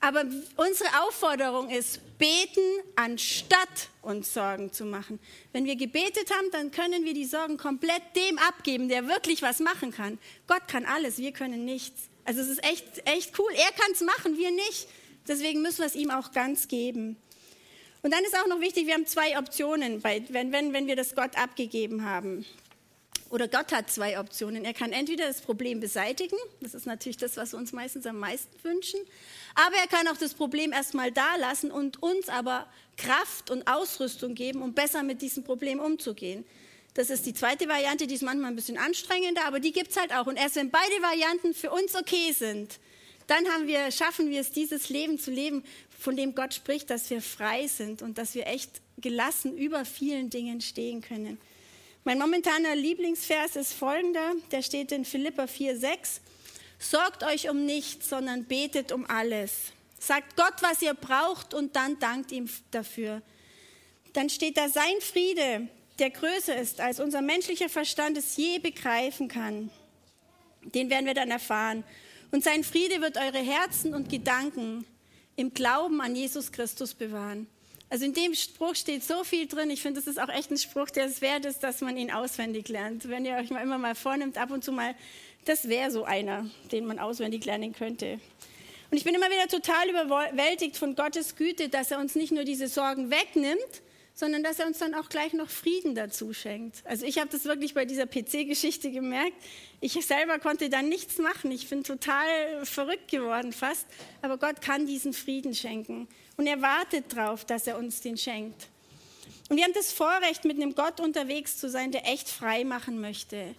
Aber 0.01 0.25
unsere 0.57 1.03
Aufforderung 1.03 1.71
ist, 1.71 2.01
beten, 2.19 2.61
anstatt 2.95 3.89
uns 4.03 4.33
Sorgen 4.33 4.73
zu 4.73 4.85
machen. 4.85 5.19
Wenn 5.53 5.65
wir 5.65 5.77
gebetet 5.77 6.31
haben, 6.31 6.51
dann 6.53 6.71
können 6.71 7.05
wir 7.05 7.15
die 7.15 7.25
Sorgen 7.25 7.57
komplett 7.57 8.03
dem 8.15 8.39
abgeben, 8.39 8.89
der 8.89 9.09
wirklich 9.09 9.43
was 9.43 9.61
machen 9.61 9.91
kann. 9.91 10.19
Gott 10.47 10.69
kann 10.69 10.85
alles, 10.85 11.19
wir 11.19 11.33
können 11.33 11.65
nichts. 11.65 12.09
Also 12.25 12.41
es 12.41 12.49
ist 12.49 12.65
echt, 12.65 12.85
echt 13.07 13.39
cool. 13.39 13.53
Er 13.55 13.73
kann 13.73 13.93
es 13.93 14.01
machen, 14.01 14.37
wir 14.37 14.51
nicht. 14.51 14.89
Deswegen 15.29 15.63
müssen 15.63 15.79
wir 15.79 15.87
es 15.87 15.95
ihm 15.95 16.11
auch 16.11 16.33
ganz 16.33 16.69
geben. 16.69 17.17
Und 18.03 18.13
dann 18.13 18.23
ist 18.25 18.37
auch 18.39 18.47
noch 18.47 18.61
wichtig, 18.61 18.87
wir 18.87 18.95
haben 18.95 19.07
zwei 19.07 19.39
Optionen, 19.39 20.05
wenn, 20.05 20.53
wenn, 20.53 20.73
wenn 20.73 20.87
wir 20.87 20.95
das 20.95 21.15
Gott 21.15 21.37
abgegeben 21.37 22.05
haben. 22.05 22.45
Oder 23.28 23.49
Gott 23.49 23.73
hat 23.73 23.90
zwei 23.90 24.21
Optionen. 24.21 24.64
Er 24.64 24.75
kann 24.75 24.92
entweder 24.92 25.26
das 25.26 25.40
Problem 25.40 25.80
beseitigen, 25.80 26.37
das 26.61 26.75
ist 26.75 26.87
natürlich 26.87 27.16
das, 27.16 27.37
was 27.37 27.52
wir 27.52 27.59
uns 27.59 27.73
meistens 27.73 28.06
am 28.06 28.18
meisten 28.18 28.56
wünschen, 28.62 29.00
aber 29.54 29.76
er 29.76 29.88
kann 29.88 30.06
auch 30.09 30.16
das 30.16 30.35
Problem 30.35 30.73
erstmal 30.73 31.11
da 31.11 31.37
lassen 31.37 31.73
und 31.73 32.02
uns 32.02 32.28
aber 32.28 32.68
Kraft 32.97 33.50
und 33.50 33.66
Ausrüstung 33.66 34.35
geben, 34.35 34.62
um 34.62 34.75
besser 34.75 35.02
mit 35.02 35.23
diesem 35.23 35.42
Problem 35.42 35.80
umzugehen. 35.80 36.45
Das 36.95 37.11
ist 37.11 37.26
die 37.26 37.35
zweite 37.35 37.68
Variante, 37.68 38.06
die 38.06 38.14
ist 38.14 38.23
manchmal 38.23 38.52
ein 38.52 38.56
bisschen 38.56 38.78
anstrengender, 38.78 39.45
aber 39.45 39.61
die 39.61 39.73
gibt 39.73 39.90
es 39.90 39.97
halt 39.99 40.14
auch. 40.14 40.26
Und 40.26 40.37
erst 40.37 40.56
wenn 40.56 40.71
beide 40.71 41.02
Varianten 41.02 41.52
für 41.52 41.71
uns 41.71 41.95
okay 41.95 42.33
sind, 42.33 42.78
dann 43.26 43.45
wir, 43.66 43.90
schaffen 43.90 44.30
wir 44.30 44.40
es, 44.40 44.50
dieses 44.50 44.88
Leben 44.88 45.18
zu 45.18 45.30
leben, 45.30 45.64
von 45.99 46.16
dem 46.16 46.35
Gott 46.35 46.54
spricht, 46.54 46.88
dass 46.90 47.11
wir 47.11 47.21
frei 47.21 47.66
sind 47.66 48.02
und 48.02 48.18
dass 48.18 48.35
wir 48.35 48.47
echt 48.47 48.80
gelassen 48.99 49.59
über 49.59 49.85
vielen 49.85 50.30
Dingen 50.30 50.61
stehen 50.61 51.00
können. 51.02 51.38
Mein 52.07 52.21
momentaner 52.21 52.77
Lieblingsvers 52.77 53.57
ist 53.57 53.73
folgender, 53.73 54.35
der 54.53 54.63
steht 54.63 54.93
in 54.93 55.05
Philippa 55.05 55.47
4,6. 55.47 56.21
Sorgt 56.79 57.25
euch 57.25 57.51
um 57.51 57.66
nichts, 57.66 58.09
sondern 58.09 58.45
betet 58.45 58.92
um 58.92 59.05
alles. 59.11 59.73
Sagt 59.99 60.37
Gott, 60.37 60.55
was 60.61 60.83
ihr 60.83 60.95
braucht 60.95 61.53
und 61.53 61.75
dann 61.75 61.99
dankt 61.99 62.31
ihm 62.31 62.49
dafür. 62.71 63.23
Dann 64.12 64.31
steht 64.31 64.57
da 64.57 64.69
sein 64.69 65.01
Friede, 65.01 65.66
der 65.99 66.11
größer 66.11 66.55
ist, 66.57 66.81
als 66.81 67.01
unser 67.01 67.23
menschlicher 67.23 67.69
Verstand 67.69 68.16
es 68.16 68.37
je 68.37 68.61
begreifen 68.61 69.27
kann. 69.27 69.69
Den 70.62 70.90
werden 70.90 71.07
wir 71.07 71.14
dann 71.14 71.33
erfahren. 71.33 71.83
Und 72.31 72.45
sein 72.45 72.62
Friede 72.62 73.01
wird 73.01 73.16
eure 73.16 73.40
Herzen 73.40 73.95
und 73.95 74.11
Gedanken 74.11 74.87
im 75.35 75.53
Glauben 75.53 76.01
an 76.01 76.14
Jesus 76.14 76.53
Christus 76.53 76.95
bewahren. 76.95 77.49
Also 77.88 78.05
in 78.05 78.14
dem 78.14 78.35
Spruch 78.35 78.75
steht 78.75 79.05
so 79.05 79.22
viel 79.22 79.46
drin. 79.46 79.70
Ich 79.70 79.81
finde, 79.81 80.01
das 80.01 80.09
ist 80.09 80.20
auch 80.20 80.29
echt 80.29 80.51
ein 80.51 80.59
Spruch, 80.59 80.90
der 80.90 81.07
es 81.07 81.20
wert 81.20 81.44
ist, 81.44 81.62
dass 81.62 81.81
man 81.81 81.96
ihn 81.96 82.11
auswendig 82.11 82.68
lernt. 82.68 83.09
Wenn 83.09 83.25
ihr 83.25 83.37
euch 83.37 83.51
mal 83.51 83.62
immer 83.62 83.79
mal 83.79 83.94
vornimmt, 83.94 84.38
ab 84.38 84.51
und 84.51 84.64
zu 84.64 84.72
mal, 84.72 84.94
das 85.44 85.68
wäre 85.68 85.90
so 85.92 86.05
einer, 86.05 86.51
den 86.72 86.87
man 86.87 86.99
auswendig 86.99 87.44
lernen 87.44 87.72
könnte. 87.72 88.18
Und 88.90 88.99
ich 88.99 89.05
bin 89.05 89.14
immer 89.14 89.31
wieder 89.31 89.46
total 89.49 89.88
überwältigt 89.88 90.77
von 90.77 90.96
Gottes 90.96 91.37
Güte, 91.37 91.68
dass 91.68 91.90
er 91.90 91.99
uns 91.99 92.14
nicht 92.16 92.33
nur 92.33 92.44
diese 92.44 92.68
Sorgen 92.68 93.11
wegnimmt, 93.11 93.83
sondern 94.16 94.42
dass 94.42 94.59
er 94.59 94.66
uns 94.66 94.79
dann 94.79 94.94
auch 94.94 95.11
gleich 95.11 95.35
noch 95.35 95.50
Frieden 95.50 95.94
dazu 95.94 96.33
schenkt. 96.33 96.83
Also 96.87 97.05
ich 97.05 97.18
habe 97.18 97.29
das 97.29 97.44
wirklich 97.44 97.74
bei 97.74 97.85
dieser 97.85 98.07
PC-Geschichte 98.07 98.90
gemerkt. 98.90 99.37
Ich 99.83 99.92
selber 100.07 100.38
konnte 100.38 100.70
dann 100.70 100.88
nichts 100.88 101.18
machen. 101.18 101.50
Ich 101.52 101.68
bin 101.68 101.85
total 101.85 102.64
verrückt 102.64 103.11
geworden 103.11 103.52
fast. 103.52 103.87
Aber 104.22 104.38
Gott 104.38 104.62
kann 104.62 104.87
diesen 104.87 105.12
Frieden 105.12 105.55
schenken. 105.55 106.09
Und 106.38 106.46
er 106.46 106.62
wartet 106.62 107.14
darauf, 107.14 107.44
dass 107.44 107.66
er 107.66 107.76
uns 107.76 108.00
den 108.00 108.16
schenkt. 108.16 108.68
Und 109.50 109.59
wir 109.59 109.64
haben 109.64 109.74
das 109.74 109.92
Vorrecht, 109.92 110.46
mit 110.46 110.57
einem 110.57 110.74
Gott 110.74 110.98
unterwegs 110.98 111.59
zu 111.59 111.68
sein, 111.68 111.92
der 111.92 112.09
echt 112.09 112.29
frei 112.29 112.64
machen 112.64 113.02
möchte. 113.02 113.55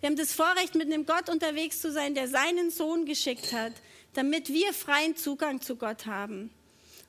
Wir 0.00 0.10
haben 0.10 0.16
das 0.16 0.34
Vorrecht, 0.34 0.74
mit 0.74 0.92
einem 0.92 1.06
Gott 1.06 1.30
unterwegs 1.30 1.80
zu 1.80 1.90
sein, 1.90 2.14
der 2.14 2.28
seinen 2.28 2.70
Sohn 2.70 3.06
geschickt 3.06 3.54
hat, 3.54 3.72
damit 4.12 4.50
wir 4.50 4.74
freien 4.74 5.16
Zugang 5.16 5.62
zu 5.62 5.76
Gott 5.76 6.04
haben. 6.04 6.50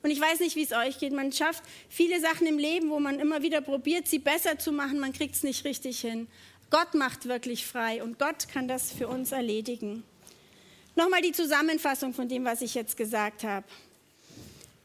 Und 0.04 0.10
ich 0.10 0.20
weiß 0.20 0.40
nicht, 0.40 0.54
wie 0.54 0.62
es 0.62 0.72
euch 0.72 0.98
geht. 0.98 1.14
Man 1.14 1.32
schafft 1.32 1.64
viele 1.88 2.20
Sachen 2.20 2.46
im 2.46 2.58
Leben, 2.58 2.90
wo 2.90 3.00
man 3.00 3.18
immer 3.18 3.40
wieder 3.40 3.62
probiert, 3.62 4.06
sie 4.06 4.18
besser 4.18 4.58
zu 4.58 4.70
machen. 4.70 5.00
Man 5.00 5.14
kriegt 5.14 5.34
es 5.34 5.42
nicht 5.42 5.64
richtig 5.64 5.98
hin. 5.98 6.28
Gott 6.68 6.92
macht 6.92 7.24
wirklich 7.24 7.66
frei 7.66 8.02
und 8.02 8.18
Gott 8.18 8.46
kann 8.48 8.68
das 8.68 8.92
für 8.92 9.08
uns 9.08 9.32
erledigen. 9.32 10.04
Nochmal 10.94 11.22
die 11.22 11.32
Zusammenfassung 11.32 12.12
von 12.12 12.28
dem, 12.28 12.44
was 12.44 12.60
ich 12.60 12.74
jetzt 12.74 12.98
gesagt 12.98 13.44
habe. 13.44 13.64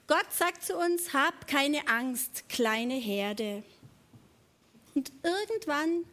Gott 0.08 0.32
sagt 0.32 0.64
zu 0.64 0.78
uns, 0.78 1.12
hab 1.12 1.48
keine 1.48 1.86
Angst, 1.90 2.48
kleine 2.48 2.94
Herde. 2.94 3.62
Und 4.96 5.12
irgendwann 5.22 6.06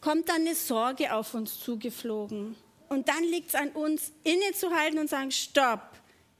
kommt 0.00 0.28
dann 0.28 0.42
eine 0.42 0.54
Sorge 0.54 1.12
auf 1.12 1.34
uns 1.34 1.58
zugeflogen. 1.58 2.54
Und 2.88 3.08
dann 3.08 3.24
liegt 3.24 3.48
es 3.48 3.54
an 3.56 3.70
uns, 3.70 4.12
innezuhalten 4.22 5.00
und 5.00 5.10
sagen, 5.10 5.32
stopp, 5.32 5.91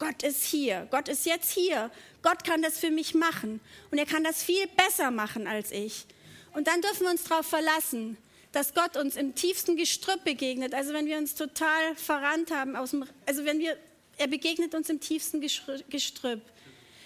Gott 0.03 0.25
ist 0.25 0.45
hier, 0.45 0.89
Gott 0.91 1.09
ist 1.09 1.27
jetzt 1.27 1.53
hier, 1.53 1.89
Gott 2.23 2.43
kann 2.43 2.61
das 2.61 2.79
für 2.79 2.91
mich 2.91 3.15
machen 3.15 3.61
und 3.93 3.99
er 3.99 4.07
kann 4.07 4.25
das 4.25 4.43
viel 4.43 4.67
besser 4.67 5.13
machen 5.13 5.47
als 5.47 5.71
ich. 5.71 6.07
Und 6.55 6.67
dann 6.67 6.81
dürfen 6.83 7.05
wir 7.05 7.11
uns 7.11 7.23
darauf 7.23 7.47
verlassen, 7.47 8.17
dass 8.51 8.75
Gott 8.75 8.97
uns 8.97 9.15
im 9.15 9.37
tiefsten 9.37 9.77
Gestrüpp 9.77 10.25
begegnet. 10.25 10.75
Also 10.75 10.93
wenn 10.93 11.07
wir 11.07 11.19
uns 11.19 11.37
total 11.37 11.95
verrannt 11.95 12.51
haben, 12.51 12.75
dem, 12.75 13.05
also 13.27 13.45
wenn 13.45 13.61
wir, 13.61 13.77
er 14.19 14.27
begegnet 14.27 14.75
uns 14.75 14.91
im 14.91 14.99
tiefsten 14.99 15.41
Gestrüpp. 15.41 16.43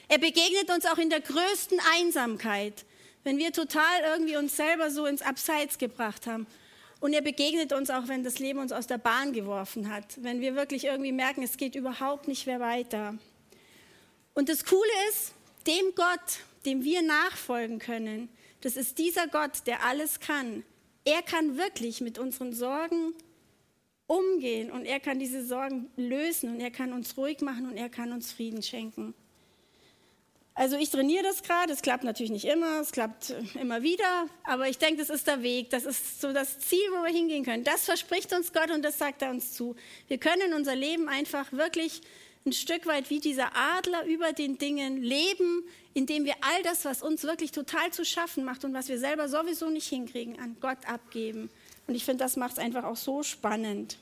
Er 0.09 0.19
begegnet 0.19 0.71
uns 0.71 0.87
auch 0.87 0.99
in 0.99 1.11
der 1.11 1.21
größten 1.21 1.79
Einsamkeit, 1.99 2.87
wenn 3.25 3.37
wir 3.37 3.53
total 3.53 4.01
irgendwie 4.07 4.37
uns 4.37 4.57
selber 4.57 4.91
so 4.91 5.05
ins 5.05 5.21
Abseits 5.21 5.77
gebracht 5.77 6.27
haben. 6.27 6.47
Und 7.07 7.13
er 7.13 7.23
begegnet 7.23 7.73
uns 7.73 7.89
auch, 7.89 8.09
wenn 8.09 8.25
das 8.25 8.41
Leben 8.41 8.59
uns 8.59 8.73
aus 8.73 8.89
der 8.89 8.99
Bahn 8.99 9.33
geworfen 9.33 9.93
hat, 9.93 10.21
wenn 10.25 10.41
wir 10.41 10.57
wirklich 10.57 10.87
irgendwie 10.87 11.13
merken, 11.13 11.45
es 11.45 11.57
geht 11.57 11.77
überhaupt 11.77 12.27
nicht 12.27 12.49
mehr 12.49 12.59
weiter. 12.59 13.17
Und 14.35 14.49
das 14.49 14.65
Coole 14.65 14.91
ist, 15.11 15.33
dem 15.69 15.95
Gott, 15.95 16.41
dem 16.65 16.83
wir 16.83 17.03
nachfolgen 17.03 17.79
können, 17.79 18.29
das 18.61 18.77
ist 18.77 18.99
dieser 18.99 19.29
Gott, 19.29 19.69
der 19.69 19.85
alles 19.85 20.19
kann. 20.19 20.65
Er 21.05 21.23
kann 21.23 21.57
wirklich 21.57 22.01
mit 22.01 22.19
unseren 22.19 22.53
Sorgen 22.53 23.15
umgehen 24.09 24.73
und 24.73 24.85
er 24.85 24.99
kann 24.99 25.21
diese 25.21 25.47
Sorgen 25.47 25.89
lösen 25.95 26.57
und 26.57 26.61
er 26.61 26.73
kann 26.73 26.93
uns 26.93 27.17
ruhig 27.17 27.41
machen 27.41 27.71
und 27.71 27.77
er 27.77 27.89
kann 27.89 28.11
uns 28.11 28.33
Frieden 28.33 28.65
schenken. 28.65 29.15
Also 30.59 30.77
ich 30.79 30.89
trainiere 30.89 31.23
das 31.23 31.43
gerade, 31.43 31.71
es 31.71 31.83
klappt 31.83 32.03
natürlich 32.03 32.33
nicht 32.33 32.47
immer, 32.47 32.81
es 32.81 32.91
klappt 32.91 33.35
immer 33.61 33.83
wieder, 33.83 34.27
aber 34.43 34.67
ich 34.71 34.79
denke, 34.79 34.97
das 34.97 35.11
ist 35.11 35.27
der 35.27 35.43
Weg, 35.43 35.69
das 35.69 35.85
ist 35.85 36.23
so 36.23 36.33
das 36.33 36.59
Ziel, 36.59 36.81
wo 36.93 37.05
wir 37.05 37.13
hingehen 37.13 37.45
können. 37.45 37.63
Das 37.63 37.85
verspricht 37.85 38.33
uns 38.33 38.55
Gott 38.55 38.71
und 38.71 38.83
das 38.83 38.97
sagt 38.97 39.21
er 39.21 39.29
uns 39.29 39.53
zu. 39.53 39.77
Wir 40.09 40.17
können 40.17 40.55
unser 40.55 40.75
Leben 40.75 41.11
einfach 41.11 41.53
wirklich 41.53 42.01
ein 42.47 42.55
Stück 42.55 42.87
weit 42.87 43.11
wie 43.11 43.21
dieser 43.21 43.55
Adler 43.55 44.07
über 44.07 44.33
den 44.33 44.57
Dingen 44.57 45.03
leben, 45.03 45.63
indem 45.93 46.25
wir 46.25 46.37
all 46.41 46.63
das, 46.63 46.87
was 46.87 47.03
uns 47.03 47.25
wirklich 47.25 47.51
total 47.51 47.91
zu 47.91 48.07
schaffen 48.07 48.43
macht 48.43 48.65
und 48.65 48.73
was 48.73 48.89
wir 48.89 48.99
selber 48.99 49.29
sowieso 49.29 49.69
nicht 49.69 49.89
hinkriegen, 49.89 50.41
an 50.41 50.57
Gott 50.63 50.89
abgeben. 50.89 51.51
Und 51.87 51.97
ich 51.97 52.05
finde, 52.07 52.25
das 52.25 52.37
macht 52.37 52.53
es 52.53 52.59
einfach 52.59 52.85
auch 52.85 52.97
so 52.97 53.23
spannend. 53.23 53.99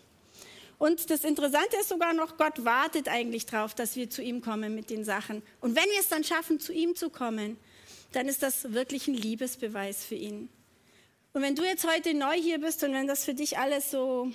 Und 0.79 1.11
das 1.11 1.25
Interessante 1.25 1.77
ist 1.81 1.89
sogar 1.89 2.13
noch, 2.13 2.37
Gott 2.37 2.65
wartet 2.65 3.09
eigentlich 3.09 3.47
darauf, 3.47 3.75
dass 3.75 3.97
wir 3.97 4.11
zu 4.11 4.23
ihm 4.23 4.41
kommen 4.41 4.75
mit 4.75 4.91
den 4.91 5.05
Sachen. 5.05 5.43
Und 5.61 5.77
wenn 5.77 5.85
wir 5.85 6.01
es 6.01 6.09
dann 6.09 6.25
schaffen, 6.25 6.61
zu 6.61 6.73
ihm 6.73 6.97
zu 6.97 7.11
kommen, 7.11 7.57
dann 8.13 8.29
ist 8.29 8.43
das 8.43 8.73
wirklich 8.73 9.09
ein 9.09 9.15
Liebesbeweis 9.15 10.05
für 10.05 10.15
ihn. 10.15 10.49
Und 11.33 11.43
wenn 11.43 11.57
du 11.57 11.65
jetzt 11.65 11.87
heute 11.89 12.15
neu 12.15 12.35
hier 12.35 12.61
bist 12.61 12.85
und 12.85 12.93
wenn 12.93 13.07
das 13.07 13.25
für 13.25 13.35
dich 13.35 13.59
alles 13.59 13.91
so 13.91 14.31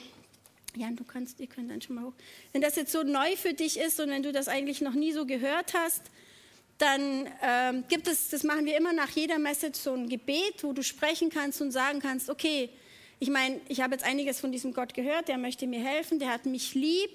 ja, 0.76 0.90
du 0.92 1.04
kannst, 1.04 1.40
ihr 1.40 1.48
könnt 1.48 1.72
dann 1.72 1.82
schon 1.82 1.96
mal 1.96 2.06
hoch. 2.06 2.14
Wenn 2.54 2.62
das 2.62 2.76
jetzt 2.76 2.92
so 2.92 3.04
neu 3.04 3.36
für 3.36 3.54
dich 3.54 3.80
ist 3.80 4.00
und 4.00 4.10
wenn 4.10 4.24
du 4.24 4.32
das 4.32 4.48
eigentlich 4.48 4.82
noch 4.82 4.94
nie 4.94 5.12
so 5.12 5.26
gehört 5.26 5.74
hast, 5.74 6.04
dann 6.78 7.30
ähm, 7.42 7.84
gibt 7.90 8.08
es, 8.08 8.30
das 8.30 8.44
machen 8.44 8.66
wir 8.66 8.78
immer 8.78 8.94
nach 8.94 9.10
jeder 9.10 9.40
Message, 9.40 9.80
so 9.80 9.94
ein 9.94 10.08
Gebet, 10.08 10.64
wo 10.64 10.72
du 10.72 10.84
sprechen 10.84 11.30
kannst 11.30 11.62
und 11.62 11.72
sagen 11.72 12.00
kannst, 12.00 12.30
okay, 12.30 12.70
ich 13.20 13.30
meine, 13.30 13.60
ich 13.68 13.82
habe 13.82 13.94
jetzt 13.94 14.06
einiges 14.06 14.40
von 14.40 14.52
diesem 14.52 14.74
Gott 14.74 14.94
gehört, 14.94 15.28
der 15.28 15.38
möchte 15.38 15.68
mir 15.68 15.84
helfen, 15.84 16.20
der 16.20 16.30
hat 16.30 16.46
mich 16.46 16.74
lieb, 16.74 17.10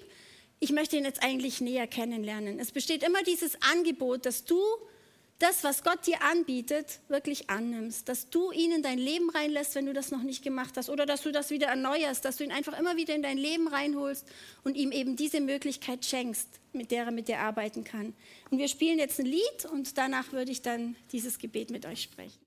ich 0.59 0.71
möchte 0.71 0.97
ihn 0.97 1.03
jetzt 1.03 1.23
eigentlich 1.23 1.61
näher 1.61 1.87
kennenlernen. 1.87 2.59
Es 2.59 2.71
besteht 2.71 3.03
immer 3.03 3.23
dieses 3.23 3.61
Angebot, 3.61 4.25
dass 4.25 4.45
du 4.45 4.61
das, 5.39 5.65
was 5.65 5.83
Gott 5.83 6.07
dir 6.07 6.21
anbietet, 6.21 6.99
wirklich 7.09 7.49
annimmst, 7.49 8.07
dass 8.07 8.29
du 8.29 8.51
ihn 8.51 8.71
in 8.71 8.81
dein 8.81 8.97
Leben 8.97 9.29
reinlässt, 9.29 9.75
wenn 9.75 9.85
du 9.85 9.91
das 9.91 10.11
noch 10.11 10.23
nicht 10.23 10.43
gemacht 10.43 10.77
hast, 10.77 10.89
oder 10.89 11.05
dass 11.05 11.23
du 11.23 11.31
das 11.31 11.49
wieder 11.49 11.67
erneuerst, 11.67 12.23
dass 12.23 12.37
du 12.37 12.45
ihn 12.45 12.53
einfach 12.53 12.77
immer 12.79 12.95
wieder 12.95 13.15
in 13.15 13.21
dein 13.21 13.37
Leben 13.37 13.67
reinholst 13.67 14.25
und 14.63 14.77
ihm 14.77 14.93
eben 14.93 15.17
diese 15.17 15.41
Möglichkeit 15.41 16.05
schenkst, 16.05 16.47
mit 16.71 16.91
der 16.91 17.05
er 17.05 17.11
mit 17.11 17.27
dir 17.27 17.39
arbeiten 17.39 17.83
kann. 17.83 18.13
Und 18.49 18.59
wir 18.59 18.69
spielen 18.69 18.97
jetzt 18.97 19.19
ein 19.19 19.25
Lied 19.25 19.65
und 19.71 19.97
danach 19.97 20.31
würde 20.31 20.51
ich 20.51 20.61
dann 20.61 20.95
dieses 21.11 21.37
Gebet 21.37 21.69
mit 21.69 21.85
euch 21.85 22.03
sprechen. 22.03 22.39